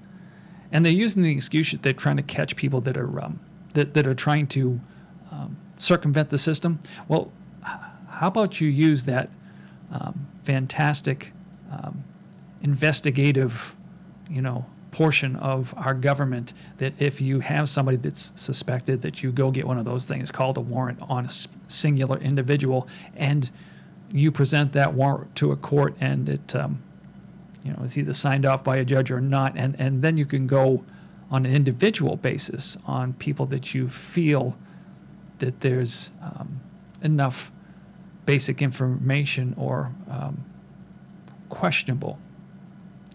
And 0.71 0.85
they're 0.85 0.91
using 0.91 1.23
the 1.23 1.31
excuse 1.31 1.71
that 1.71 1.83
they're 1.83 1.93
trying 1.93 2.17
to 2.17 2.23
catch 2.23 2.55
people 2.55 2.79
that 2.81 2.97
are 2.97 3.21
um, 3.21 3.39
that, 3.73 3.93
that 3.93 4.07
are 4.07 4.13
trying 4.13 4.47
to 4.47 4.79
um, 5.31 5.57
circumvent 5.77 6.29
the 6.29 6.37
system. 6.37 6.79
Well, 7.07 7.31
how 7.63 8.27
about 8.27 8.61
you 8.61 8.67
use 8.67 9.03
that 9.05 9.29
um, 9.91 10.27
fantastic 10.43 11.33
um, 11.71 12.03
investigative, 12.61 13.75
you 14.29 14.41
know, 14.41 14.65
portion 14.91 15.37
of 15.37 15.73
our 15.77 15.93
government 15.93 16.53
that 16.77 16.93
if 16.99 17.21
you 17.21 17.39
have 17.39 17.69
somebody 17.69 17.97
that's 17.97 18.33
suspected 18.35 19.01
that 19.01 19.23
you 19.23 19.31
go 19.31 19.49
get 19.49 19.65
one 19.65 19.77
of 19.77 19.85
those 19.85 20.05
things 20.05 20.29
called 20.31 20.57
a 20.57 20.61
warrant 20.61 20.99
on 21.01 21.25
a 21.25 21.29
singular 21.69 22.17
individual 22.17 22.87
and 23.15 23.51
you 24.11 24.31
present 24.31 24.73
that 24.73 24.93
warrant 24.93 25.33
to 25.35 25.51
a 25.51 25.55
court 25.55 25.95
and 26.01 26.27
it 26.27 26.55
um, 26.55 26.81
you 27.63 27.71
know 27.71 27.83
is 27.83 27.97
either 27.97 28.13
signed 28.13 28.45
off 28.45 28.63
by 28.63 28.75
a 28.77 28.85
judge 28.85 29.09
or 29.09 29.21
not 29.21 29.53
and 29.55 29.79
and 29.79 30.01
then 30.01 30.17
you 30.17 30.25
can 30.25 30.45
go 30.45 30.83
on 31.29 31.45
an 31.45 31.55
individual 31.55 32.17
basis 32.17 32.77
on 32.85 33.13
people 33.13 33.45
that 33.45 33.73
you 33.73 33.87
feel 33.87 34.57
that 35.39 35.61
there's 35.61 36.09
um, 36.21 36.59
enough 37.01 37.49
basic 38.25 38.61
information 38.61 39.55
or 39.57 39.93
um, 40.09 40.43
questionable 41.49 42.19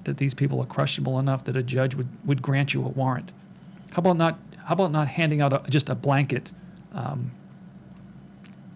that 0.06 0.16
these 0.16 0.34
people 0.34 0.60
are 0.60 0.66
questionable 0.66 1.18
enough 1.18 1.44
that 1.44 1.56
a 1.56 1.62
judge 1.62 1.94
would, 1.94 2.08
would 2.24 2.42
grant 2.42 2.74
you 2.74 2.84
a 2.84 2.88
warrant? 2.88 3.30
How 3.92 4.00
about 4.00 4.16
not, 4.16 4.38
how 4.64 4.72
about 4.74 4.90
not 4.90 5.06
handing 5.08 5.40
out 5.40 5.52
a, 5.52 5.70
just 5.70 5.88
a 5.88 5.94
blanket, 5.94 6.52
um, 6.92 7.30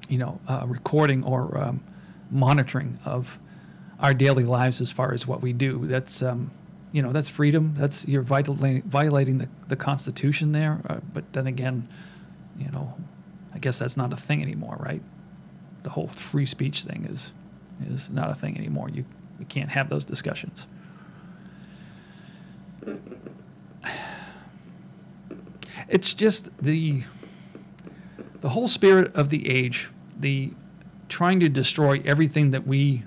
you 0.08 0.18
know, 0.18 0.38
uh, 0.46 0.64
recording 0.66 1.24
or 1.24 1.58
um, 1.58 1.82
monitoring 2.30 2.98
of, 3.04 3.38
our 4.00 4.14
daily 4.14 4.44
lives 4.44 4.80
as 4.80 4.90
far 4.90 5.12
as 5.12 5.26
what 5.26 5.42
we 5.42 5.52
do. 5.52 5.86
That's 5.86 6.22
um, 6.22 6.50
you 6.92 7.02
know 7.02 7.12
that's 7.12 7.28
freedom. 7.28 7.74
That's 7.76 8.06
you're 8.08 8.22
violating 8.22 8.82
violating 8.82 9.38
the, 9.38 9.48
the 9.68 9.76
Constitution 9.76 10.52
there. 10.52 10.80
Uh, 10.88 11.00
but 11.12 11.32
then 11.32 11.46
again, 11.46 11.88
you 12.58 12.70
know, 12.70 12.94
I 13.54 13.58
guess 13.58 13.78
that's 13.78 13.96
not 13.96 14.12
a 14.12 14.16
thing 14.16 14.42
anymore, 14.42 14.76
right? 14.80 15.02
The 15.82 15.90
whole 15.90 16.08
free 16.08 16.46
speech 16.46 16.82
thing 16.82 17.06
is 17.10 17.32
is 17.88 18.10
not 18.10 18.30
a 18.30 18.34
thing 18.34 18.56
anymore. 18.56 18.88
You 18.88 19.04
you 19.38 19.46
can't 19.46 19.70
have 19.70 19.88
those 19.88 20.04
discussions. 20.04 20.66
It's 25.88 26.14
just 26.14 26.50
the 26.62 27.02
the 28.40 28.50
whole 28.50 28.68
spirit 28.68 29.14
of 29.14 29.30
the 29.30 29.50
age, 29.50 29.90
the 30.18 30.52
trying 31.08 31.40
to 31.40 31.48
destroy 31.48 32.00
everything 32.04 32.52
that 32.52 32.66
we 32.66 33.02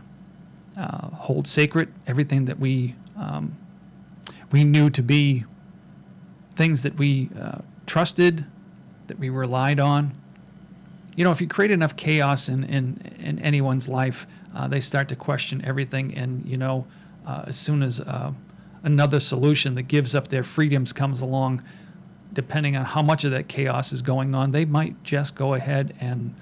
uh, 0.77 1.07
hold 1.09 1.47
sacred, 1.47 1.91
everything 2.07 2.45
that 2.45 2.59
we 2.59 2.95
um, 3.17 3.55
we 4.51 4.63
knew 4.63 4.89
to 4.89 5.01
be 5.01 5.45
things 6.55 6.83
that 6.83 6.97
we 6.97 7.29
uh, 7.39 7.59
trusted, 7.85 8.45
that 9.07 9.17
we 9.17 9.29
relied 9.29 9.79
on. 9.79 10.13
You 11.15 11.23
know, 11.23 11.31
if 11.31 11.41
you 11.41 11.47
create 11.47 11.71
enough 11.71 11.95
chaos 11.95 12.49
in 12.49 12.63
in, 12.63 13.15
in 13.19 13.39
anyone's 13.39 13.87
life, 13.87 14.27
uh, 14.55 14.67
they 14.67 14.79
start 14.79 15.07
to 15.09 15.15
question 15.15 15.63
everything, 15.65 16.13
and 16.15 16.45
you 16.45 16.57
know, 16.57 16.85
uh, 17.25 17.45
as 17.47 17.55
soon 17.55 17.81
as 17.81 17.99
uh, 17.99 18.31
another 18.83 19.19
solution 19.19 19.75
that 19.75 19.83
gives 19.83 20.13
up 20.13 20.27
their 20.27 20.43
freedoms 20.43 20.93
comes 20.93 21.21
along, 21.21 21.63
depending 22.31 22.75
on 22.75 22.85
how 22.85 23.01
much 23.01 23.23
of 23.23 23.31
that 23.31 23.47
chaos 23.47 23.91
is 23.93 24.01
going 24.01 24.35
on, 24.35 24.51
they 24.51 24.65
might 24.65 25.01
just 25.03 25.35
go 25.35 25.53
ahead 25.53 25.95
and 25.99 26.35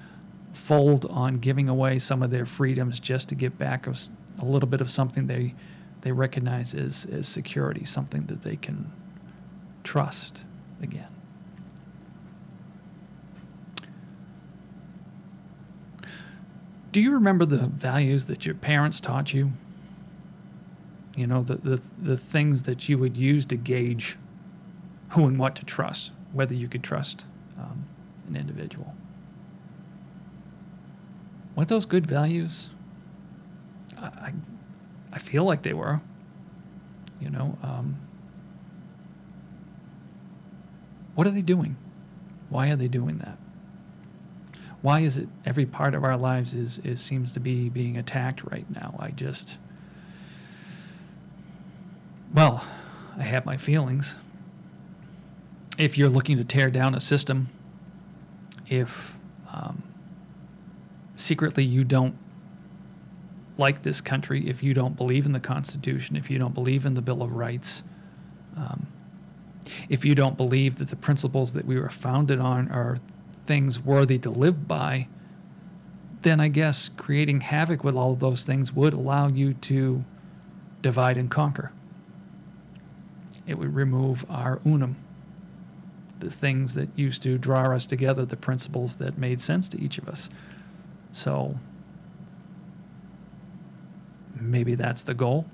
fold 0.52 1.06
on 1.06 1.38
giving 1.38 1.68
away 1.68 1.98
some 1.98 2.22
of 2.22 2.30
their 2.30 2.44
freedoms 2.44 3.00
just 3.00 3.28
to 3.28 3.34
get 3.34 3.56
back 3.56 3.86
a, 3.86 3.94
a 4.38 4.44
little 4.44 4.68
bit 4.68 4.80
of 4.80 4.90
something 4.90 5.26
they 5.26 5.54
they 6.02 6.12
recognize 6.12 6.74
as, 6.74 7.06
as 7.12 7.28
security, 7.28 7.84
something 7.84 8.26
that 8.26 8.42
they 8.42 8.56
can 8.56 8.92
trust 9.84 10.42
again. 10.82 11.06
Do 16.90 17.00
you 17.00 17.12
remember 17.12 17.46
the 17.46 17.68
values 17.68 18.26
that 18.26 18.44
your 18.44 18.54
parents 18.54 19.00
taught 19.00 19.32
you? 19.32 19.52
You 21.14 21.26
know, 21.26 21.42
the, 21.42 21.56
the, 21.56 21.82
the 22.00 22.16
things 22.16 22.62
that 22.62 22.88
you 22.88 22.98
would 22.98 23.16
use 23.16 23.44
to 23.46 23.56
gauge 23.56 24.16
who 25.10 25.26
and 25.26 25.38
what 25.38 25.54
to 25.56 25.64
trust, 25.64 26.10
whether 26.32 26.54
you 26.54 26.68
could 26.68 26.82
trust 26.82 27.26
um, 27.58 27.86
an 28.26 28.36
individual. 28.36 28.94
Weren't 31.54 31.68
those 31.68 31.84
good 31.84 32.06
values? 32.06 32.70
I, 33.98 34.32
I, 35.12 35.18
feel 35.18 35.44
like 35.44 35.62
they 35.62 35.74
were. 35.74 36.00
You 37.20 37.30
know, 37.30 37.58
um, 37.62 37.96
what 41.14 41.26
are 41.26 41.30
they 41.30 41.42
doing? 41.42 41.76
Why 42.48 42.70
are 42.70 42.76
they 42.76 42.88
doing 42.88 43.18
that? 43.18 43.38
Why 44.80 45.00
is 45.00 45.16
it 45.16 45.28
every 45.44 45.66
part 45.66 45.94
of 45.94 46.02
our 46.02 46.16
lives 46.16 46.54
is, 46.54 46.78
is 46.78 47.00
seems 47.00 47.32
to 47.32 47.40
be 47.40 47.68
being 47.68 47.96
attacked 47.96 48.42
right 48.50 48.68
now? 48.68 48.96
I 48.98 49.10
just, 49.10 49.56
well, 52.34 52.64
I 53.18 53.22
have 53.22 53.44
my 53.44 53.56
feelings 53.56 54.16
if 55.78 55.96
you're 55.96 56.08
looking 56.08 56.36
to 56.36 56.44
tear 56.44 56.70
down 56.70 56.94
a 56.94 57.00
system, 57.00 57.48
if 58.68 59.16
um, 59.52 59.82
secretly 61.16 61.64
you 61.64 61.84
don't 61.84 62.16
like 63.58 63.82
this 63.82 64.00
country, 64.00 64.48
if 64.48 64.62
you 64.62 64.74
don't 64.74 64.96
believe 64.96 65.26
in 65.26 65.32
the 65.32 65.40
Constitution, 65.40 66.16
if 66.16 66.30
you 66.30 66.38
don't 66.38 66.54
believe 66.54 66.86
in 66.86 66.94
the 66.94 67.02
Bill 67.02 67.22
of 67.22 67.32
Rights, 67.32 67.82
um, 68.56 68.86
if 69.88 70.04
you 70.04 70.14
don't 70.14 70.36
believe 70.36 70.76
that 70.76 70.88
the 70.88 70.96
principles 70.96 71.52
that 71.52 71.64
we 71.64 71.78
were 71.78 71.90
founded 71.90 72.38
on 72.38 72.70
are 72.70 72.98
things 73.46 73.80
worthy 73.80 74.18
to 74.18 74.30
live 74.30 74.68
by, 74.68 75.08
then 76.22 76.38
I 76.38 76.48
guess 76.48 76.90
creating 76.96 77.40
havoc 77.40 77.82
with 77.82 77.96
all 77.96 78.12
of 78.12 78.20
those 78.20 78.44
things 78.44 78.72
would 78.72 78.92
allow 78.92 79.26
you 79.26 79.54
to 79.54 80.04
divide 80.80 81.16
and 81.16 81.30
conquer. 81.30 81.72
It 83.46 83.58
would 83.58 83.74
remove 83.74 84.24
our 84.30 84.60
unum 84.64 84.96
the 86.22 86.30
things 86.30 86.74
that 86.74 86.88
used 86.96 87.20
to 87.22 87.36
draw 87.36 87.74
us 87.74 87.84
together, 87.84 88.24
the 88.24 88.36
principles 88.36 88.96
that 88.96 89.18
made 89.18 89.40
sense 89.40 89.68
to 89.68 89.80
each 89.80 89.98
of 89.98 90.08
us. 90.08 90.28
So 91.12 91.58
maybe 94.40 94.76
that's 94.76 95.02
the 95.02 95.14
goal. 95.14 95.46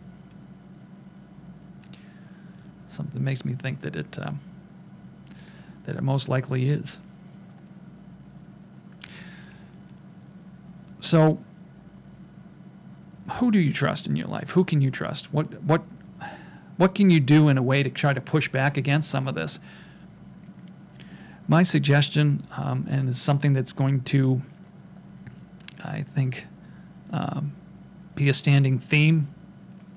Something 2.89 3.25
makes 3.25 3.45
me 3.45 3.55
think 3.55 3.81
that 3.81 3.97
it 3.97 4.19
um, 4.21 4.41
that 5.85 5.97
it 5.97 6.03
most 6.03 6.29
likely 6.29 6.69
is. 6.69 7.01
So, 11.01 11.39
who 13.35 13.51
do 13.51 13.59
you 13.59 13.73
trust 13.73 14.07
in 14.07 14.17
your 14.17 14.27
life? 14.27 14.51
Who 14.51 14.65
can 14.65 14.81
you 14.81 14.91
trust? 14.91 15.33
What 15.33 15.63
what 15.63 15.83
what 16.79 16.95
can 16.95 17.11
you 17.11 17.21
do 17.21 17.49
in 17.49 17.59
a 17.59 17.63
way 17.63 17.83
to 17.83 17.91
try 17.91 18.15
to 18.15 18.21
push 18.21 18.49
back 18.49 18.77
against 18.79 19.11
some 19.11 19.29
of 19.29 19.35
this? 19.35 19.61
my 21.49 21.63
suggestion, 21.63 22.47
um, 22.57 22.87
and 22.91 23.09
it's 23.09 23.21
something 23.21 23.55
that's 23.55 23.73
going 23.73 24.03
to, 24.03 24.43
I 25.83 26.03
think, 26.03 26.47
um, 27.11 27.55
be 28.15 28.29
a 28.29 28.35
standing 28.35 28.79
theme 28.79 29.29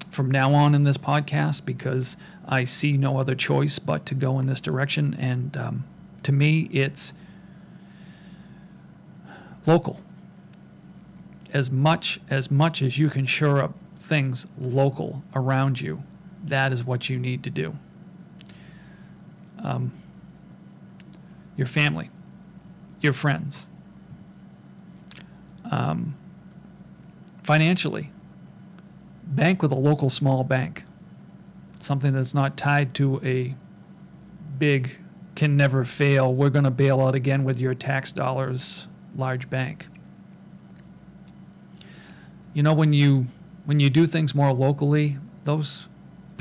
from 0.10 0.32
now 0.32 0.54
on 0.54 0.74
in 0.74 0.86
this 0.86 0.98
podcast 0.98 1.66
because 1.66 2.16
I 2.48 2.64
see 2.64 2.98
no 2.98 3.18
other 3.18 3.36
choice 3.36 3.80
but 3.80 4.06
to 4.08 4.16
go 4.16 4.40
in 4.40 4.46
this 4.46 4.62
direction. 4.62 5.14
And 5.20 5.58
um, 5.58 5.84
to 6.24 6.32
me, 6.32 6.70
it's 6.72 7.12
local. 9.68 10.00
As 11.54 11.70
much 11.70 12.22
as 12.30 12.50
much 12.50 12.82
as 12.82 12.98
you 12.98 13.10
can 13.10 13.26
shore 13.26 13.60
up 13.62 13.74
things 14.00 14.48
local 14.58 15.22
around 15.36 15.82
you, 15.82 16.02
that 16.44 16.72
is 16.72 16.84
what 16.84 17.10
you 17.10 17.18
need 17.20 17.44
to 17.44 17.50
do. 17.50 17.76
Um, 19.60 19.92
your 21.56 21.68
family, 21.68 22.10
your 23.02 23.14
friends. 23.14 23.66
Um, 25.70 26.16
financially, 27.44 28.12
bank 29.24 29.62
with 29.62 29.72
a 29.72 29.76
local 29.76 30.10
small 30.10 30.44
bank, 30.44 30.84
something 31.80 32.14
that's 32.14 32.34
not 32.34 32.58
tied 32.58 32.94
to 32.96 33.22
a 33.24 33.56
big, 34.58 34.98
can 35.36 35.56
never 35.56 35.84
fail, 35.86 36.34
we're 36.34 36.50
going 36.50 36.66
to 36.66 36.72
bail 36.72 37.02
out 37.02 37.16
again 37.16 37.44
with 37.44 37.60
your 37.60 37.74
tax 37.74 38.12
dollars 38.12 38.88
large 39.16 39.50
bank. 39.50 39.88
You 42.54 42.64
know, 42.64 42.74
when 42.74 42.94
you 42.94 43.28
when 43.66 43.80
you 43.80 43.90
do 43.90 44.06
things 44.06 44.36
more 44.36 44.52
locally, 44.52 45.18
those 45.46 45.88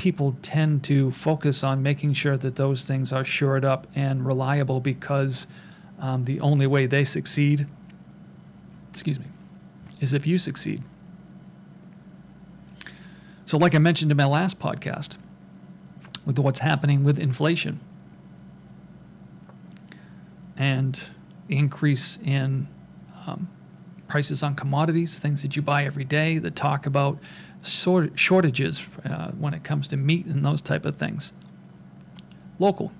people 0.01 0.35
tend 0.41 0.83
to 0.83 1.11
focus 1.11 1.63
on 1.63 1.83
making 1.83 2.11
sure 2.11 2.35
that 2.35 2.55
those 2.55 2.85
things 2.85 3.13
are 3.13 3.23
shored 3.23 3.63
up 3.63 3.85
and 3.93 4.25
reliable 4.25 4.79
because 4.79 5.45
um, 5.99 6.25
the 6.25 6.39
only 6.39 6.65
way 6.65 6.87
they 6.87 7.05
succeed, 7.05 7.67
excuse 8.89 9.19
me, 9.19 9.27
is 9.99 10.11
if 10.11 10.25
you 10.25 10.39
succeed. 10.39 10.81
So, 13.45 13.59
like 13.59 13.75
I 13.75 13.77
mentioned 13.77 14.09
in 14.09 14.17
my 14.17 14.25
last 14.25 14.59
podcast, 14.59 15.17
with 16.25 16.39
what's 16.39 16.59
happening 16.59 17.03
with 17.03 17.19
inflation 17.19 17.79
and 20.57 20.99
increase 21.47 22.17
in 22.25 22.67
um, 23.27 23.49
prices 24.11 24.43
on 24.43 24.55
commodities, 24.55 25.19
things 25.19 25.41
that 25.41 25.55
you 25.55 25.61
buy 25.61 25.85
every 25.85 26.03
day, 26.03 26.37
that 26.37 26.53
talk 26.53 26.85
about 26.85 27.17
shortages 27.63 28.85
uh, 29.05 29.31
when 29.31 29.53
it 29.53 29.63
comes 29.63 29.87
to 29.87 29.95
meat 29.95 30.25
and 30.25 30.43
those 30.43 30.61
type 30.61 30.85
of 30.85 30.97
things. 30.97 31.31
Local. 32.59 32.91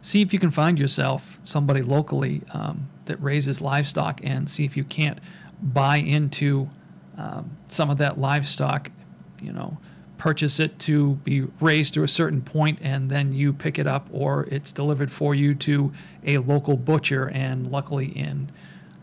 See 0.00 0.22
if 0.22 0.32
you 0.32 0.38
can 0.38 0.50
find 0.50 0.78
yourself 0.78 1.38
somebody 1.44 1.82
locally 1.82 2.42
um, 2.54 2.88
that 3.04 3.22
raises 3.22 3.60
livestock 3.60 4.20
and 4.24 4.48
see 4.48 4.64
if 4.64 4.74
you 4.74 4.84
can't 4.84 5.18
buy 5.62 5.98
into 5.98 6.70
um, 7.18 7.58
some 7.68 7.90
of 7.90 7.98
that 7.98 8.18
livestock, 8.18 8.90
you 9.38 9.52
know, 9.52 9.76
purchase 10.16 10.58
it 10.58 10.78
to 10.78 11.16
be 11.24 11.42
raised 11.60 11.92
to 11.92 12.02
a 12.04 12.08
certain 12.08 12.40
point 12.40 12.78
and 12.80 13.10
then 13.10 13.34
you 13.34 13.52
pick 13.52 13.78
it 13.78 13.86
up 13.86 14.08
or 14.12 14.44
it's 14.50 14.72
delivered 14.72 15.12
for 15.12 15.34
you 15.34 15.54
to 15.54 15.92
a 16.24 16.38
local 16.38 16.78
butcher. 16.78 17.28
And 17.28 17.70
luckily, 17.70 18.06
in 18.06 18.50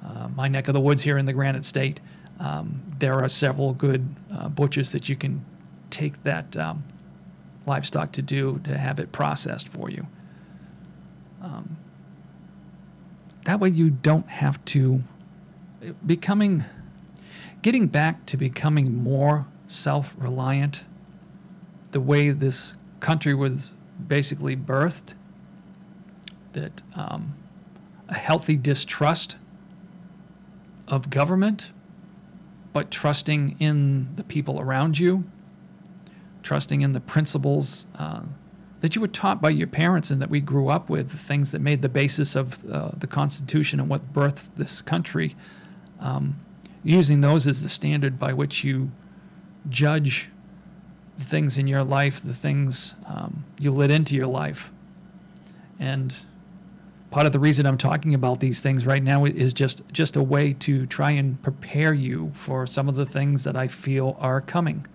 uh, 0.03 0.29
my 0.35 0.47
neck 0.47 0.67
of 0.67 0.73
the 0.73 0.79
woods 0.79 1.03
here 1.03 1.17
in 1.17 1.25
the 1.25 1.33
Granite 1.33 1.65
State, 1.65 1.99
um, 2.39 2.81
there 2.99 3.15
are 3.15 3.27
several 3.27 3.73
good 3.73 4.15
uh, 4.33 4.47
butchers 4.47 4.91
that 4.91 5.09
you 5.09 5.15
can 5.15 5.43
take 5.89 6.23
that 6.23 6.55
um, 6.55 6.83
livestock 7.65 8.11
to 8.13 8.21
do 8.21 8.61
to 8.63 8.77
have 8.77 8.99
it 8.99 9.11
processed 9.11 9.67
for 9.67 9.89
you. 9.89 10.07
Um, 11.41 11.77
that 13.45 13.59
way, 13.59 13.69
you 13.69 13.89
don't 13.89 14.27
have 14.27 14.63
to 14.65 15.03
becoming 16.05 16.65
getting 17.61 17.87
back 17.87 18.25
to 18.27 18.37
becoming 18.37 18.95
more 18.95 19.47
self 19.67 20.13
reliant, 20.17 20.83
the 21.91 22.01
way 22.01 22.29
this 22.31 22.73
country 22.99 23.33
was 23.33 23.71
basically 24.07 24.55
birthed, 24.55 25.13
that 26.53 26.81
um, 26.95 27.35
a 28.07 28.15
healthy 28.15 28.55
distrust 28.55 29.35
of 30.89 31.09
government, 31.09 31.71
but 32.73 32.91
trusting 32.91 33.55
in 33.59 34.15
the 34.15 34.23
people 34.23 34.59
around 34.59 34.99
you, 34.99 35.23
trusting 36.43 36.81
in 36.81 36.93
the 36.93 36.99
principles 36.99 37.85
uh, 37.97 38.21
that 38.81 38.95
you 38.95 39.01
were 39.01 39.07
taught 39.07 39.41
by 39.41 39.49
your 39.49 39.67
parents 39.67 40.09
and 40.09 40.21
that 40.21 40.29
we 40.29 40.39
grew 40.39 40.69
up 40.69 40.89
with, 40.89 41.11
the 41.11 41.17
things 41.17 41.51
that 41.51 41.59
made 41.59 41.81
the 41.81 41.89
basis 41.89 42.35
of 42.35 42.65
uh, 42.71 42.91
the 42.97 43.07
Constitution 43.07 43.79
and 43.79 43.89
what 43.89 44.13
birthed 44.13 44.49
this 44.57 44.81
country, 44.81 45.35
um, 45.99 46.39
using 46.83 47.21
those 47.21 47.45
as 47.45 47.61
the 47.61 47.69
standard 47.69 48.17
by 48.17 48.31
which 48.31 48.63
you 48.63 48.91
judge 49.69 50.29
the 51.17 51.25
things 51.25 51.57
in 51.57 51.67
your 51.67 51.83
life, 51.83 52.21
the 52.23 52.33
things 52.33 52.95
um, 53.05 53.43
you 53.59 53.71
let 53.71 53.91
into 53.91 54.15
your 54.15 54.27
life. 54.27 54.71
And 55.77 56.15
part 57.11 57.25
of 57.25 57.31
the 57.31 57.39
reason 57.39 57.65
I'm 57.65 57.77
talking 57.77 58.13
about 58.13 58.39
these 58.39 58.61
things 58.61 58.85
right 58.85 59.01
now 59.01 59.25
is 59.25 59.53
just 59.53 59.81
just 59.91 60.15
a 60.15 60.23
way 60.23 60.53
to 60.53 60.85
try 60.85 61.11
and 61.11 61.41
prepare 61.41 61.93
you 61.93 62.31
for 62.33 62.67
some 62.67 62.87
of 62.87 62.95
the 62.95 63.05
things 63.05 63.43
that 63.43 63.55
I 63.55 63.67
feel 63.67 64.15
are 64.19 64.41
coming. 64.41 64.85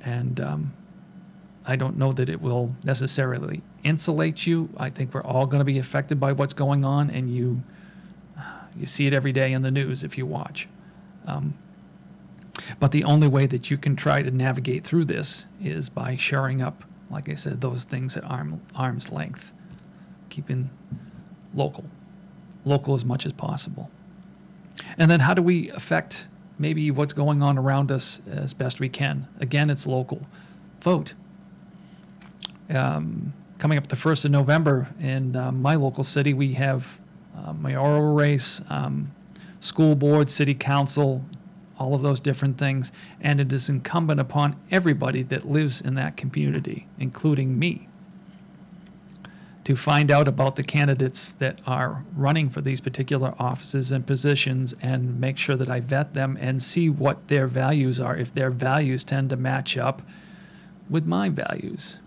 And 0.00 0.40
um, 0.40 0.72
I 1.64 1.76
don't 1.76 1.96
know 1.96 2.12
that 2.12 2.28
it 2.28 2.40
will 2.40 2.74
necessarily 2.84 3.62
insulate 3.82 4.46
you. 4.46 4.68
I 4.76 4.90
think 4.90 5.14
we're 5.14 5.22
all 5.22 5.46
going 5.46 5.60
to 5.60 5.64
be 5.64 5.78
affected 5.78 6.20
by 6.20 6.32
what's 6.32 6.52
going 6.52 6.84
on, 6.84 7.10
and 7.10 7.32
you 7.32 7.62
you 8.76 8.86
see 8.86 9.06
it 9.06 9.12
every 9.12 9.32
day 9.32 9.52
in 9.52 9.62
the 9.62 9.70
news 9.70 10.02
if 10.02 10.18
you 10.18 10.26
watch. 10.26 10.68
Um, 11.26 11.54
but 12.80 12.92
the 12.92 13.04
only 13.04 13.28
way 13.28 13.46
that 13.46 13.70
you 13.70 13.76
can 13.76 13.96
try 13.96 14.22
to 14.22 14.30
navigate 14.30 14.84
through 14.84 15.04
this 15.04 15.46
is 15.62 15.88
by 15.88 16.16
shoring 16.16 16.62
up, 16.62 16.84
like 17.10 17.28
I 17.28 17.34
said, 17.34 17.60
those 17.60 17.84
things 17.84 18.16
at 18.16 18.24
arm, 18.24 18.62
arm's 18.74 19.12
length, 19.12 19.52
keeping 20.36 20.68
local, 21.54 21.86
local 22.66 22.94
as 22.94 23.06
much 23.06 23.24
as 23.24 23.32
possible. 23.32 23.90
And 24.98 25.10
then 25.10 25.20
how 25.20 25.32
do 25.32 25.40
we 25.40 25.70
affect 25.70 26.26
maybe 26.58 26.90
what's 26.90 27.14
going 27.14 27.42
on 27.42 27.56
around 27.56 27.90
us 27.90 28.20
as 28.30 28.52
best 28.52 28.78
we 28.78 28.90
can? 28.90 29.28
Again, 29.40 29.70
it's 29.70 29.86
local. 29.86 30.20
Vote. 30.82 31.14
Um, 32.68 33.32
coming 33.58 33.78
up 33.78 33.86
the 33.86 33.96
1st 33.96 34.26
of 34.26 34.30
November 34.32 34.88
in 35.00 35.34
uh, 35.34 35.50
my 35.52 35.74
local 35.74 36.04
city, 36.04 36.34
we 36.34 36.52
have 36.52 36.98
uh, 37.34 37.54
mayoral 37.54 38.12
race, 38.12 38.60
um, 38.68 39.12
school 39.60 39.94
board, 39.94 40.28
city 40.28 40.52
council, 40.52 41.24
all 41.78 41.94
of 41.94 42.02
those 42.02 42.20
different 42.20 42.58
things. 42.58 42.92
And 43.22 43.40
it 43.40 43.54
is 43.54 43.70
incumbent 43.70 44.20
upon 44.20 44.56
everybody 44.70 45.22
that 45.22 45.48
lives 45.48 45.80
in 45.80 45.94
that 45.94 46.18
community, 46.18 46.88
including 46.98 47.58
me, 47.58 47.85
to 49.66 49.74
find 49.74 50.12
out 50.12 50.28
about 50.28 50.54
the 50.54 50.62
candidates 50.62 51.32
that 51.32 51.60
are 51.66 52.04
running 52.14 52.48
for 52.48 52.60
these 52.60 52.80
particular 52.80 53.34
offices 53.36 53.90
and 53.90 54.06
positions 54.06 54.76
and 54.80 55.18
make 55.18 55.36
sure 55.36 55.56
that 55.56 55.68
I 55.68 55.80
vet 55.80 56.14
them 56.14 56.38
and 56.40 56.62
see 56.62 56.88
what 56.88 57.26
their 57.26 57.48
values 57.48 57.98
are, 57.98 58.16
if 58.16 58.32
their 58.32 58.52
values 58.52 59.02
tend 59.02 59.28
to 59.30 59.36
match 59.36 59.76
up 59.76 60.02
with 60.88 61.04
my 61.04 61.30
values, 61.30 61.98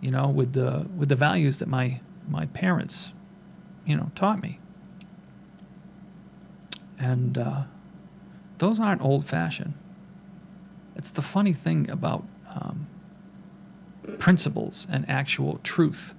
you 0.00 0.10
know, 0.10 0.26
with 0.26 0.54
the 0.54 0.88
with 0.96 1.08
the 1.08 1.14
values 1.14 1.58
that 1.58 1.68
my 1.68 2.00
my 2.28 2.46
parents, 2.46 3.12
you 3.84 3.96
know, 3.96 4.10
taught 4.16 4.42
me. 4.42 4.58
And 6.98 7.38
uh, 7.38 7.62
those 8.58 8.80
aren't 8.80 9.00
old 9.00 9.26
fashioned. 9.26 9.74
It's 10.96 11.12
the 11.12 11.22
funny 11.22 11.52
thing 11.52 11.88
about 11.88 12.24
um, 12.52 12.88
principles 14.18 14.88
and 14.90 15.08
actual 15.08 15.60
truth 15.62 16.12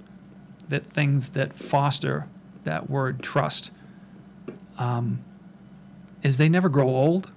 that 0.69 0.85
things 0.85 1.29
that 1.29 1.53
foster 1.53 2.27
that 2.63 2.89
word 2.89 3.23
trust 3.23 3.71
um, 4.77 5.23
is 6.21 6.37
they 6.37 6.49
never 6.49 6.69
grow 6.69 6.87
old. 6.87 7.31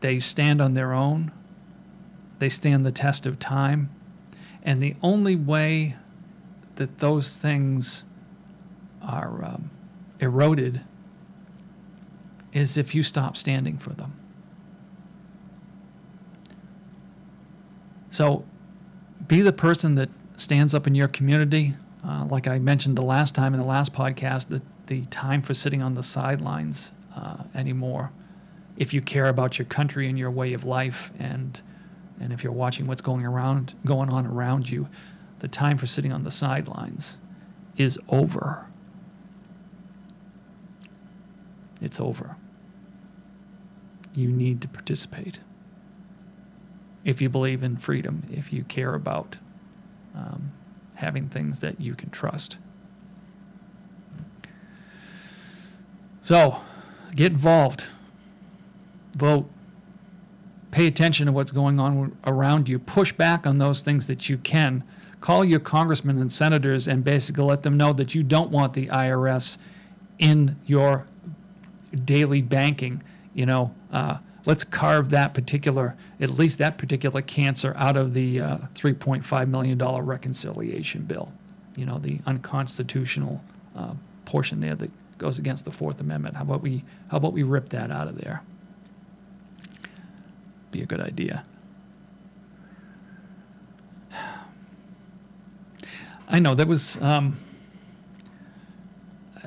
They 0.00 0.18
stand 0.18 0.60
on 0.60 0.74
their 0.74 0.92
own. 0.92 1.30
They 2.38 2.48
stand 2.48 2.84
the 2.84 2.92
test 2.92 3.26
of 3.26 3.38
time. 3.38 3.90
And 4.62 4.82
the 4.82 4.96
only 5.02 5.36
way 5.36 5.96
that 6.76 6.98
those 6.98 7.36
things 7.36 8.04
are 9.02 9.44
um, 9.44 9.70
eroded 10.20 10.80
is 12.52 12.76
if 12.76 12.94
you 12.94 13.02
stop 13.02 13.36
standing 13.36 13.78
for 13.78 13.90
them. 13.90 14.18
So 18.10 18.44
be 19.26 19.40
the 19.40 19.52
person 19.52 19.94
that 19.94 20.10
stands 20.36 20.74
up 20.74 20.86
in 20.86 20.94
your 20.94 21.08
community. 21.08 21.74
Uh, 22.06 22.26
like 22.28 22.48
I 22.48 22.58
mentioned 22.58 22.96
the 22.96 23.02
last 23.02 23.34
time 23.34 23.54
in 23.54 23.60
the 23.60 23.66
last 23.66 23.92
podcast, 23.92 24.48
that 24.48 24.62
the 24.86 25.04
time 25.06 25.42
for 25.42 25.54
sitting 25.54 25.82
on 25.82 25.94
the 25.94 26.02
sidelines 26.02 26.90
uh, 27.14 27.44
anymore. 27.54 28.10
If 28.76 28.92
you 28.92 29.00
care 29.00 29.28
about 29.28 29.58
your 29.58 29.66
country 29.66 30.08
and 30.08 30.18
your 30.18 30.30
way 30.30 30.52
of 30.52 30.64
life, 30.64 31.12
and 31.18 31.60
and 32.20 32.32
if 32.32 32.42
you're 32.42 32.52
watching 32.52 32.86
what's 32.86 33.00
going 33.00 33.24
around 33.24 33.74
going 33.84 34.10
on 34.10 34.26
around 34.26 34.70
you, 34.70 34.88
the 35.38 35.48
time 35.48 35.78
for 35.78 35.86
sitting 35.86 36.12
on 36.12 36.24
the 36.24 36.30
sidelines 36.30 37.16
is 37.76 37.98
over. 38.08 38.66
It's 41.80 42.00
over 42.00 42.36
you 44.14 44.28
need 44.28 44.60
to 44.62 44.68
participate. 44.68 45.40
If 47.04 47.20
you 47.20 47.28
believe 47.28 47.62
in 47.62 47.76
freedom, 47.76 48.24
if 48.30 48.52
you 48.52 48.64
care 48.64 48.94
about 48.94 49.38
um, 50.14 50.52
having 50.96 51.28
things 51.28 51.60
that 51.60 51.80
you 51.80 51.94
can 51.94 52.10
trust. 52.10 52.56
So, 56.20 56.60
get 57.14 57.32
involved, 57.32 57.86
vote, 59.16 59.50
pay 60.70 60.86
attention 60.86 61.26
to 61.26 61.32
what's 61.32 61.50
going 61.50 61.80
on 61.80 62.16
around 62.26 62.68
you, 62.68 62.78
push 62.78 63.12
back 63.12 63.46
on 63.46 63.58
those 63.58 63.82
things 63.82 64.06
that 64.06 64.28
you 64.28 64.38
can. 64.38 64.84
Call 65.20 65.44
your 65.44 65.60
congressmen 65.60 66.20
and 66.20 66.32
senators 66.32 66.86
and 66.86 67.04
basically 67.04 67.44
let 67.44 67.62
them 67.62 67.76
know 67.76 67.92
that 67.92 68.14
you 68.14 68.22
don't 68.22 68.50
want 68.50 68.74
the 68.74 68.86
IRS 68.86 69.58
in 70.18 70.56
your 70.66 71.06
daily 72.04 72.40
banking 72.40 73.02
you 73.34 73.46
know, 73.46 73.74
uh, 73.92 74.18
let's 74.44 74.64
carve 74.64 75.10
that 75.10 75.34
particular, 75.34 75.94
at 76.20 76.30
least 76.30 76.58
that 76.58 76.78
particular 76.78 77.22
cancer 77.22 77.74
out 77.76 77.96
of 77.96 78.14
the 78.14 78.40
uh, 78.40 78.58
$3.5 78.74 79.48
million 79.48 79.78
reconciliation 79.78 81.02
bill. 81.02 81.32
You 81.76 81.86
know, 81.86 81.98
the 81.98 82.20
unconstitutional 82.26 83.42
uh, 83.76 83.94
portion 84.24 84.60
there 84.60 84.74
that 84.74 84.90
goes 85.18 85.38
against 85.38 85.64
the 85.64 85.72
Fourth 85.72 86.00
Amendment. 86.00 86.36
How 86.36 86.42
about 86.42 86.62
we, 86.62 86.84
how 87.10 87.16
about 87.18 87.32
we 87.32 87.42
rip 87.42 87.68
that 87.70 87.90
out 87.90 88.08
of 88.08 88.18
there? 88.18 88.42
Be 90.70 90.82
a 90.82 90.86
good 90.86 91.00
idea. 91.00 91.44
I 96.28 96.38
know 96.38 96.54
that 96.54 96.66
was. 96.66 96.96
Um, 97.00 97.38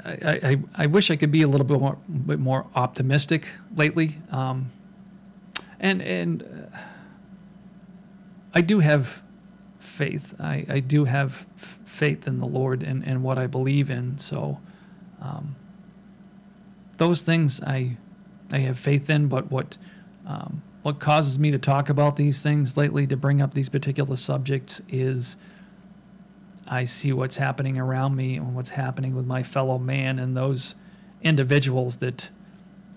I, 0.03 0.39
I, 0.43 0.58
I 0.75 0.86
wish 0.86 1.10
I 1.10 1.15
could 1.15 1.31
be 1.31 1.41
a 1.41 1.47
little 1.47 1.65
bit 1.65 1.79
more, 1.79 1.97
bit 2.27 2.38
more 2.38 2.67
optimistic 2.75 3.47
lately. 3.75 4.19
Um, 4.29 4.71
and 5.79 6.01
and 6.01 6.43
uh, 6.43 6.77
I 8.53 8.61
do 8.61 8.79
have 8.79 9.21
faith. 9.79 10.33
I, 10.39 10.65
I 10.69 10.79
do 10.79 11.05
have 11.05 11.45
f- 11.57 11.79
faith 11.85 12.27
in 12.27 12.39
the 12.39 12.45
Lord 12.45 12.83
and, 12.83 13.05
and 13.05 13.23
what 13.23 13.38
I 13.38 13.47
believe 13.47 13.89
in. 13.89 14.17
So 14.17 14.59
um, 15.21 15.55
those 16.97 17.21
things 17.21 17.61
I 17.61 17.97
I 18.51 18.59
have 18.59 18.79
faith 18.79 19.09
in. 19.09 19.27
But 19.27 19.51
what 19.51 19.77
um, 20.25 20.61
what 20.83 20.99
causes 20.99 21.39
me 21.39 21.51
to 21.51 21.57
talk 21.57 21.89
about 21.89 22.15
these 22.15 22.41
things 22.41 22.77
lately, 22.77 23.07
to 23.07 23.17
bring 23.17 23.41
up 23.41 23.53
these 23.53 23.69
particular 23.69 24.15
subjects, 24.15 24.81
is 24.88 25.35
I 26.67 26.85
see 26.85 27.13
what's 27.13 27.38
happening 27.38 27.77
around 27.77 28.15
me 28.15 28.38
and 28.38 28.55
what's 28.55 28.69
happening 28.69 29.15
with 29.15 29.25
my 29.25 29.43
fellow 29.43 29.77
man 29.77 30.19
and 30.19 30.35
those 30.35 30.75
individuals 31.21 31.97
that 31.97 32.29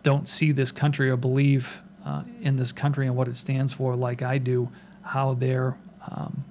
don't 0.02 0.28
see 0.28 0.52
this 0.52 0.72
country 0.72 1.10
or 1.10 1.16
believe 1.16 1.82
uh, 2.04 2.22
in 2.40 2.56
this 2.56 2.72
country 2.72 3.06
and 3.06 3.16
what 3.16 3.28
it 3.28 3.36
stands 3.36 3.72
for 3.72 3.96
like 3.96 4.22
I 4.22 4.38
do, 4.38 4.70
how 5.02 5.34
they're 5.34 5.76
um, 6.10 6.44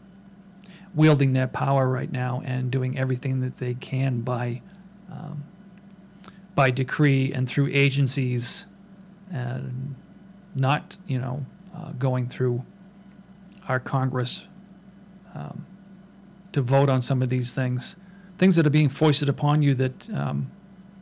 wielding 0.94 1.34
their 1.34 1.48
power 1.48 1.88
right 1.88 2.12
now 2.12 2.42
and 2.46 2.72
doing 2.72 2.98
everything 2.98 3.42
that 3.42 3.58
they 3.58 3.74
can 3.74 4.22
by 4.22 4.62
um, 5.12 5.44
by 6.56 6.72
decree 6.72 7.32
and 7.32 7.48
through 7.48 7.70
agencies 7.72 8.66
and 9.32 9.96
not 10.56 10.98
you 11.06 11.20
know 11.20 11.46
uh, 11.76 11.92
going 11.94 12.28
through 12.28 12.64
our 13.68 13.80
Congress. 13.80 14.44
Um, 15.36 15.66
to 16.58 16.62
vote 16.64 16.90
on 16.90 17.04
some 17.04 17.22
of 17.22 17.30
these 17.30 17.54
things, 17.54 17.96
things 18.40 18.56
that 18.56 18.66
are 18.66 18.72
being 18.72 18.90
foisted 18.90 19.30
upon 19.30 19.62
you 19.62 19.76
that 19.76 20.10
um, 20.10 20.50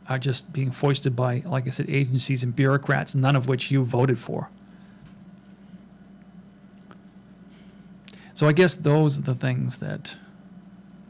are 0.08 0.18
just 0.18 0.52
being 0.52 0.70
foisted 0.70 1.16
by, 1.16 1.42
like 1.44 1.66
I 1.66 1.70
said, 1.70 1.90
agencies 1.90 2.42
and 2.42 2.54
bureaucrats, 2.54 3.14
none 3.14 3.36
of 3.36 3.48
which 3.48 3.70
you 3.70 3.84
voted 3.84 4.18
for. 4.18 4.50
So 8.34 8.46
I 8.46 8.52
guess 8.52 8.74
those 8.76 9.18
are 9.18 9.22
the 9.22 9.34
things 9.34 9.78
that 9.78 10.16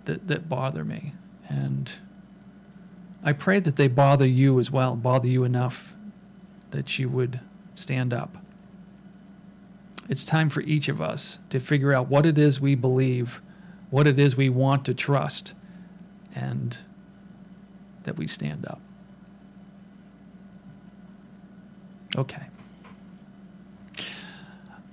that, 0.06 0.28
that 0.28 0.48
bother 0.48 0.84
me. 0.84 1.12
And 1.48 1.92
I 3.22 3.32
pray 3.32 3.60
that 3.60 3.76
they 3.76 3.88
bother 3.88 4.26
you 4.26 4.58
as 4.58 4.70
well, 4.70 4.96
bother 4.96 5.28
you 5.28 5.44
enough 5.44 5.94
that 6.70 6.98
you 6.98 7.08
would 7.08 7.40
stand 7.74 8.12
up. 8.12 8.38
It's 10.08 10.24
time 10.24 10.48
for 10.48 10.60
each 10.62 10.88
of 10.88 11.00
us 11.00 11.38
to 11.50 11.58
figure 11.58 11.92
out 11.92 12.08
what 12.08 12.24
it 12.24 12.38
is 12.38 12.60
we 12.60 12.74
believe, 12.74 13.42
what 13.90 14.06
it 14.06 14.18
is 14.18 14.36
we 14.36 14.48
want 14.48 14.84
to 14.86 14.94
trust, 14.94 15.52
and 16.34 16.78
that 18.04 18.16
we 18.16 18.28
stand 18.28 18.64
up. 18.66 18.80
Okay. 22.16 22.42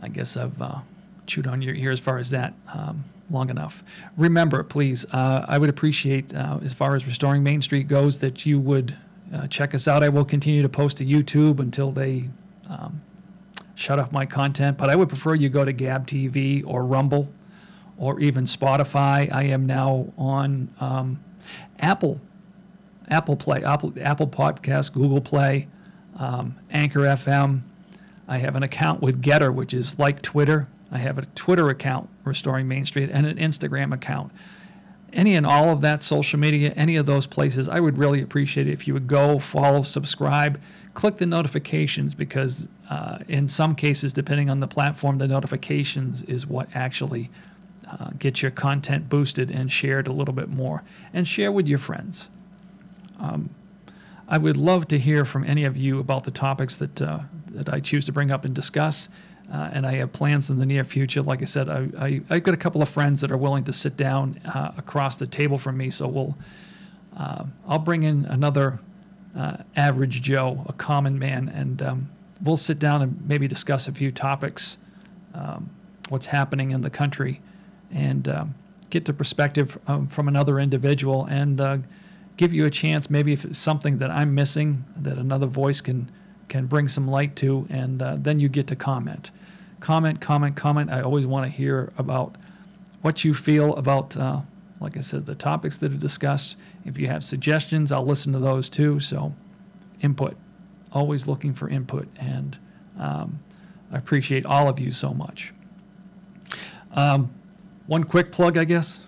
I 0.01 0.09
guess 0.09 0.35
I've 0.35 0.61
uh, 0.61 0.79
chewed 1.25 1.47
on 1.47 1.61
your 1.61 1.73
ear 1.75 1.91
as 1.91 1.99
far 1.99 2.17
as 2.17 2.29
that 2.31 2.53
um, 2.73 3.05
long 3.29 3.49
enough. 3.49 3.83
Remember, 4.17 4.63
please, 4.63 5.05
uh, 5.11 5.45
I 5.47 5.57
would 5.57 5.69
appreciate, 5.69 6.35
uh, 6.35 6.59
as 6.63 6.73
far 6.73 6.95
as 6.95 7.07
Restoring 7.07 7.41
Main 7.41 7.61
Street 7.61 7.87
goes, 7.87 8.19
that 8.19 8.45
you 8.45 8.59
would 8.59 8.97
uh, 9.33 9.47
check 9.47 9.73
us 9.73 9.87
out. 9.87 10.03
I 10.03 10.09
will 10.09 10.25
continue 10.25 10.61
to 10.61 10.69
post 10.69 10.97
to 10.97 11.05
YouTube 11.05 11.59
until 11.59 11.91
they 11.91 12.29
um, 12.69 13.01
shut 13.75 13.97
off 13.97 14.11
my 14.11 14.25
content, 14.25 14.77
but 14.77 14.89
I 14.89 14.95
would 14.95 15.07
prefer 15.07 15.35
you 15.35 15.49
go 15.49 15.63
to 15.63 15.73
Gab 15.73 16.05
TV 16.05 16.63
or 16.65 16.85
Rumble 16.85 17.31
or 17.97 18.19
even 18.19 18.45
Spotify. 18.45 19.31
I 19.31 19.43
am 19.45 19.65
now 19.65 20.11
on 20.17 20.73
um, 20.79 21.23
Apple, 21.79 22.19
Apple 23.07 23.35
Play, 23.35 23.63
Apple, 23.63 23.93
Apple 24.01 24.27
Podcast, 24.27 24.93
Google 24.93 25.21
Play, 25.21 25.67
um, 26.17 26.55
Anchor 26.71 27.01
FM. 27.01 27.61
I 28.27 28.37
have 28.37 28.55
an 28.55 28.63
account 28.63 29.01
with 29.01 29.21
GETTR, 29.21 29.53
which 29.53 29.73
is 29.73 29.99
like 29.99 30.21
Twitter. 30.21 30.67
I 30.91 30.99
have 30.99 31.17
a 31.17 31.25
Twitter 31.27 31.69
account, 31.69 32.09
Restoring 32.23 32.67
Main 32.67 32.85
Street, 32.85 33.09
and 33.11 33.25
an 33.25 33.37
Instagram 33.37 33.93
account. 33.93 34.31
Any 35.11 35.35
and 35.35 35.45
all 35.45 35.69
of 35.69 35.81
that 35.81 36.01
social 36.01 36.39
media, 36.39 36.73
any 36.75 36.95
of 36.95 37.05
those 37.05 37.27
places, 37.27 37.69
I 37.69 37.79
would 37.79 37.97
really 37.97 38.21
appreciate 38.21 38.67
it 38.67 38.71
if 38.71 38.87
you 38.87 38.93
would 38.93 39.07
go, 39.07 39.39
follow, 39.39 39.83
subscribe, 39.83 40.59
click 40.93 41.17
the 41.17 41.25
notifications 41.25 42.15
because 42.15 42.67
uh, 42.89 43.19
in 43.27 43.47
some 43.47 43.75
cases, 43.75 44.13
depending 44.13 44.49
on 44.49 44.59
the 44.59 44.67
platform, 44.67 45.17
the 45.17 45.27
notifications 45.27 46.23
is 46.23 46.47
what 46.47 46.67
actually 46.73 47.29
uh, 47.89 48.11
gets 48.17 48.41
your 48.41 48.51
content 48.51 49.09
boosted 49.09 49.51
and 49.51 49.71
shared 49.71 50.07
a 50.07 50.11
little 50.11 50.33
bit 50.33 50.49
more. 50.49 50.83
And 51.13 51.27
share 51.27 51.51
with 51.51 51.67
your 51.67 51.79
friends. 51.79 52.29
Um, 53.19 53.51
I 54.33 54.39
would 54.39 54.57
love 54.57 54.87
to 54.87 54.97
hear 54.97 55.25
from 55.25 55.43
any 55.43 55.63
of 55.63 55.77
you 55.77 55.99
about 55.99 56.23
the 56.23 56.31
topics 56.31 56.75
that 56.77 56.99
uh, 56.99 57.19
that 57.49 57.69
I 57.69 57.79
choose 57.79 58.03
to 58.05 58.11
bring 58.11 58.31
up 58.31 58.45
and 58.45 58.55
discuss. 58.55 59.07
Uh, 59.53 59.69
and 59.71 59.85
I 59.85 59.91
have 59.97 60.11
plans 60.11 60.49
in 60.49 60.57
the 60.57 60.65
near 60.65 60.83
future. 60.83 61.21
Like 61.21 61.43
I 61.43 61.45
said, 61.45 61.69
I, 61.69 61.87
I, 61.99 62.21
I've 62.31 62.41
got 62.41 62.55
a 62.55 62.57
couple 62.57 62.81
of 62.81 62.89
friends 62.89 63.21
that 63.21 63.29
are 63.29 63.37
willing 63.37 63.63
to 63.65 63.73
sit 63.73 63.95
down 63.95 64.39
uh, 64.43 64.71
across 64.75 65.17
the 65.17 65.27
table 65.27 65.59
from 65.59 65.77
me. 65.77 65.91
So 65.91 66.07
we'll, 66.07 66.35
uh, 67.15 67.43
I'll 67.67 67.77
bring 67.77 68.01
in 68.01 68.25
another 68.25 68.79
uh, 69.37 69.57
average 69.75 70.23
Joe, 70.23 70.65
a 70.67 70.73
common 70.73 71.19
man, 71.19 71.47
and 71.47 71.81
um, 71.83 72.09
we'll 72.41 72.57
sit 72.57 72.79
down 72.79 73.03
and 73.03 73.27
maybe 73.27 73.47
discuss 73.47 73.87
a 73.87 73.91
few 73.91 74.11
topics, 74.11 74.79
um, 75.35 75.69
what's 76.09 76.25
happening 76.25 76.71
in 76.71 76.81
the 76.81 76.89
country, 76.89 77.39
and 77.91 78.27
um, 78.27 78.55
get 78.89 79.05
to 79.05 79.13
perspective 79.13 79.77
um, 79.85 80.07
from 80.07 80.27
another 80.27 80.59
individual 80.59 81.25
and 81.25 81.61
uh, 81.61 81.77
give 82.37 82.53
you 82.53 82.65
a 82.65 82.69
chance, 82.69 83.09
maybe 83.09 83.33
if 83.33 83.45
it's 83.45 83.59
something 83.59 83.97
that 83.99 84.09
I'm 84.09 84.33
missing, 84.33 84.85
that 84.97 85.17
another 85.17 85.47
voice 85.47 85.81
can 85.81 86.11
can 86.49 86.67
bring 86.67 86.87
some 86.87 87.07
light 87.07 87.35
to, 87.37 87.65
and 87.69 88.01
uh, 88.01 88.15
then 88.19 88.39
you 88.39 88.49
get 88.49 88.67
to 88.67 88.75
comment. 88.75 89.31
Comment, 89.79 90.21
comment, 90.21 90.55
comment. 90.55 90.91
I 90.91 91.01
always 91.01 91.25
want 91.25 91.45
to 91.45 91.51
hear 91.51 91.91
about 91.97 92.35
what 93.01 93.23
you 93.23 93.33
feel 93.33 93.75
about, 93.75 94.15
uh, 94.15 94.41
like 94.79 94.95
I 94.95 95.01
said, 95.01 95.25
the 95.25 95.35
topics 95.35 95.77
that 95.79 95.91
are 95.91 95.97
discussed. 95.97 96.55
If 96.85 96.97
you 96.97 97.07
have 97.07 97.25
suggestions, 97.25 97.91
I'll 97.91 98.05
listen 98.05 98.33
to 98.33 98.39
those 98.39 98.69
too. 98.69 98.99
So, 98.99 99.33
input. 100.01 100.37
Always 100.91 101.27
looking 101.27 101.53
for 101.53 101.67
input, 101.69 102.07
and 102.17 102.57
um, 102.99 103.39
I 103.91 103.97
appreciate 103.97 104.45
all 104.45 104.69
of 104.69 104.79
you 104.79 104.91
so 104.91 105.13
much. 105.13 105.53
Um, 106.91 107.33
one 107.87 108.03
quick 108.03 108.31
plug, 108.31 108.57
I 108.57 108.65
guess. 108.65 108.99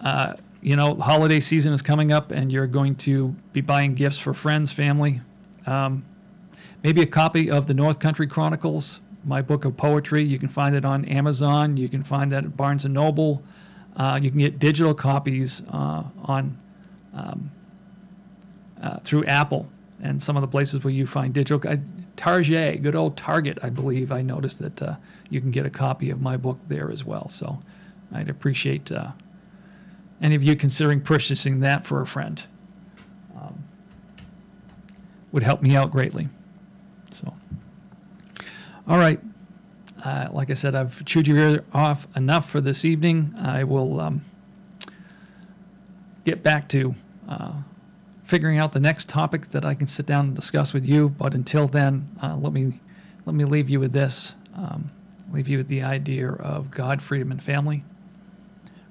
Uh, 0.00 0.34
you 0.66 0.74
know, 0.74 0.96
holiday 0.96 1.38
season 1.38 1.72
is 1.72 1.80
coming 1.80 2.10
up, 2.10 2.32
and 2.32 2.50
you're 2.50 2.66
going 2.66 2.96
to 2.96 3.28
be 3.52 3.60
buying 3.60 3.94
gifts 3.94 4.18
for 4.18 4.34
friends, 4.34 4.72
family, 4.72 5.20
um, 5.64 6.04
maybe 6.82 7.00
a 7.00 7.06
copy 7.06 7.48
of 7.48 7.68
the 7.68 7.72
North 7.72 8.00
Country 8.00 8.26
Chronicles, 8.26 8.98
my 9.24 9.40
book 9.40 9.64
of 9.64 9.76
poetry. 9.76 10.24
You 10.24 10.40
can 10.40 10.48
find 10.48 10.74
it 10.74 10.84
on 10.84 11.04
Amazon. 11.04 11.76
You 11.76 11.88
can 11.88 12.02
find 12.02 12.32
that 12.32 12.42
at 12.42 12.56
Barnes 12.56 12.84
and 12.84 12.92
Noble. 12.92 13.44
Uh, 13.96 14.18
you 14.20 14.28
can 14.28 14.40
get 14.40 14.58
digital 14.58 14.92
copies 14.92 15.62
uh, 15.70 16.02
on 16.24 16.58
um, 17.14 17.52
uh, 18.82 18.98
through 19.04 19.24
Apple 19.26 19.68
and 20.02 20.20
some 20.20 20.36
of 20.36 20.40
the 20.40 20.48
places 20.48 20.82
where 20.82 20.92
you 20.92 21.06
find 21.06 21.32
digital. 21.32 21.60
Uh, 21.64 21.76
Target, 22.16 22.82
good 22.82 22.96
old 22.96 23.16
Target, 23.16 23.60
I 23.62 23.70
believe. 23.70 24.10
I 24.10 24.20
noticed 24.20 24.58
that 24.58 24.82
uh, 24.82 24.96
you 25.30 25.40
can 25.40 25.52
get 25.52 25.64
a 25.64 25.70
copy 25.70 26.10
of 26.10 26.20
my 26.20 26.36
book 26.36 26.58
there 26.66 26.90
as 26.90 27.04
well. 27.04 27.28
So 27.28 27.60
I'd 28.12 28.28
appreciate 28.28 28.90
uh, 28.90 29.12
any 30.20 30.34
of 30.34 30.42
you 30.42 30.56
considering 30.56 31.00
purchasing 31.00 31.60
that 31.60 31.86
for 31.86 32.00
a 32.00 32.06
friend 32.06 32.44
would 35.36 35.42
help 35.42 35.60
me 35.60 35.76
out 35.76 35.90
greatly. 35.90 36.30
So, 37.12 37.34
all 38.88 38.96
right. 38.96 39.20
Uh, 40.02 40.28
like 40.32 40.50
I 40.50 40.54
said, 40.54 40.74
I've 40.74 41.04
chewed 41.04 41.28
your 41.28 41.36
ear 41.36 41.64
off 41.74 42.06
enough 42.16 42.48
for 42.48 42.62
this 42.62 42.86
evening. 42.86 43.34
I 43.38 43.62
will 43.62 44.00
um, 44.00 44.24
get 46.24 46.42
back 46.42 46.70
to 46.70 46.94
uh, 47.28 47.52
figuring 48.24 48.56
out 48.56 48.72
the 48.72 48.80
next 48.80 49.10
topic 49.10 49.50
that 49.50 49.62
I 49.62 49.74
can 49.74 49.88
sit 49.88 50.06
down 50.06 50.28
and 50.28 50.34
discuss 50.34 50.72
with 50.72 50.86
you. 50.86 51.10
But 51.10 51.34
until 51.34 51.68
then, 51.68 52.08
uh, 52.22 52.36
let 52.36 52.54
me 52.54 52.80
let 53.26 53.34
me 53.36 53.44
leave 53.44 53.68
you 53.68 53.78
with 53.78 53.92
this. 53.92 54.32
Um, 54.54 54.90
leave 55.30 55.48
you 55.48 55.58
with 55.58 55.68
the 55.68 55.82
idea 55.82 56.30
of 56.30 56.70
God, 56.70 57.02
freedom, 57.02 57.30
and 57.30 57.42
family. 57.42 57.84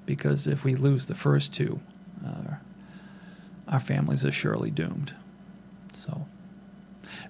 Because 0.06 0.46
if 0.46 0.64
we 0.64 0.74
lose 0.74 1.06
the 1.06 1.14
first 1.14 1.52
two, 1.52 1.80
uh, 2.24 2.54
our 3.68 3.80
families 3.80 4.24
are 4.24 4.32
surely 4.32 4.70
doomed. 4.70 5.14
So. 5.92 6.26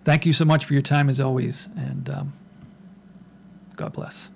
Thank 0.05 0.25
you 0.25 0.33
so 0.33 0.45
much 0.45 0.65
for 0.65 0.73
your 0.73 0.83
time 0.83 1.09
as 1.09 1.21
always, 1.21 1.69
and 1.77 2.09
um, 2.09 2.33
God 3.75 3.93
bless. 3.93 4.31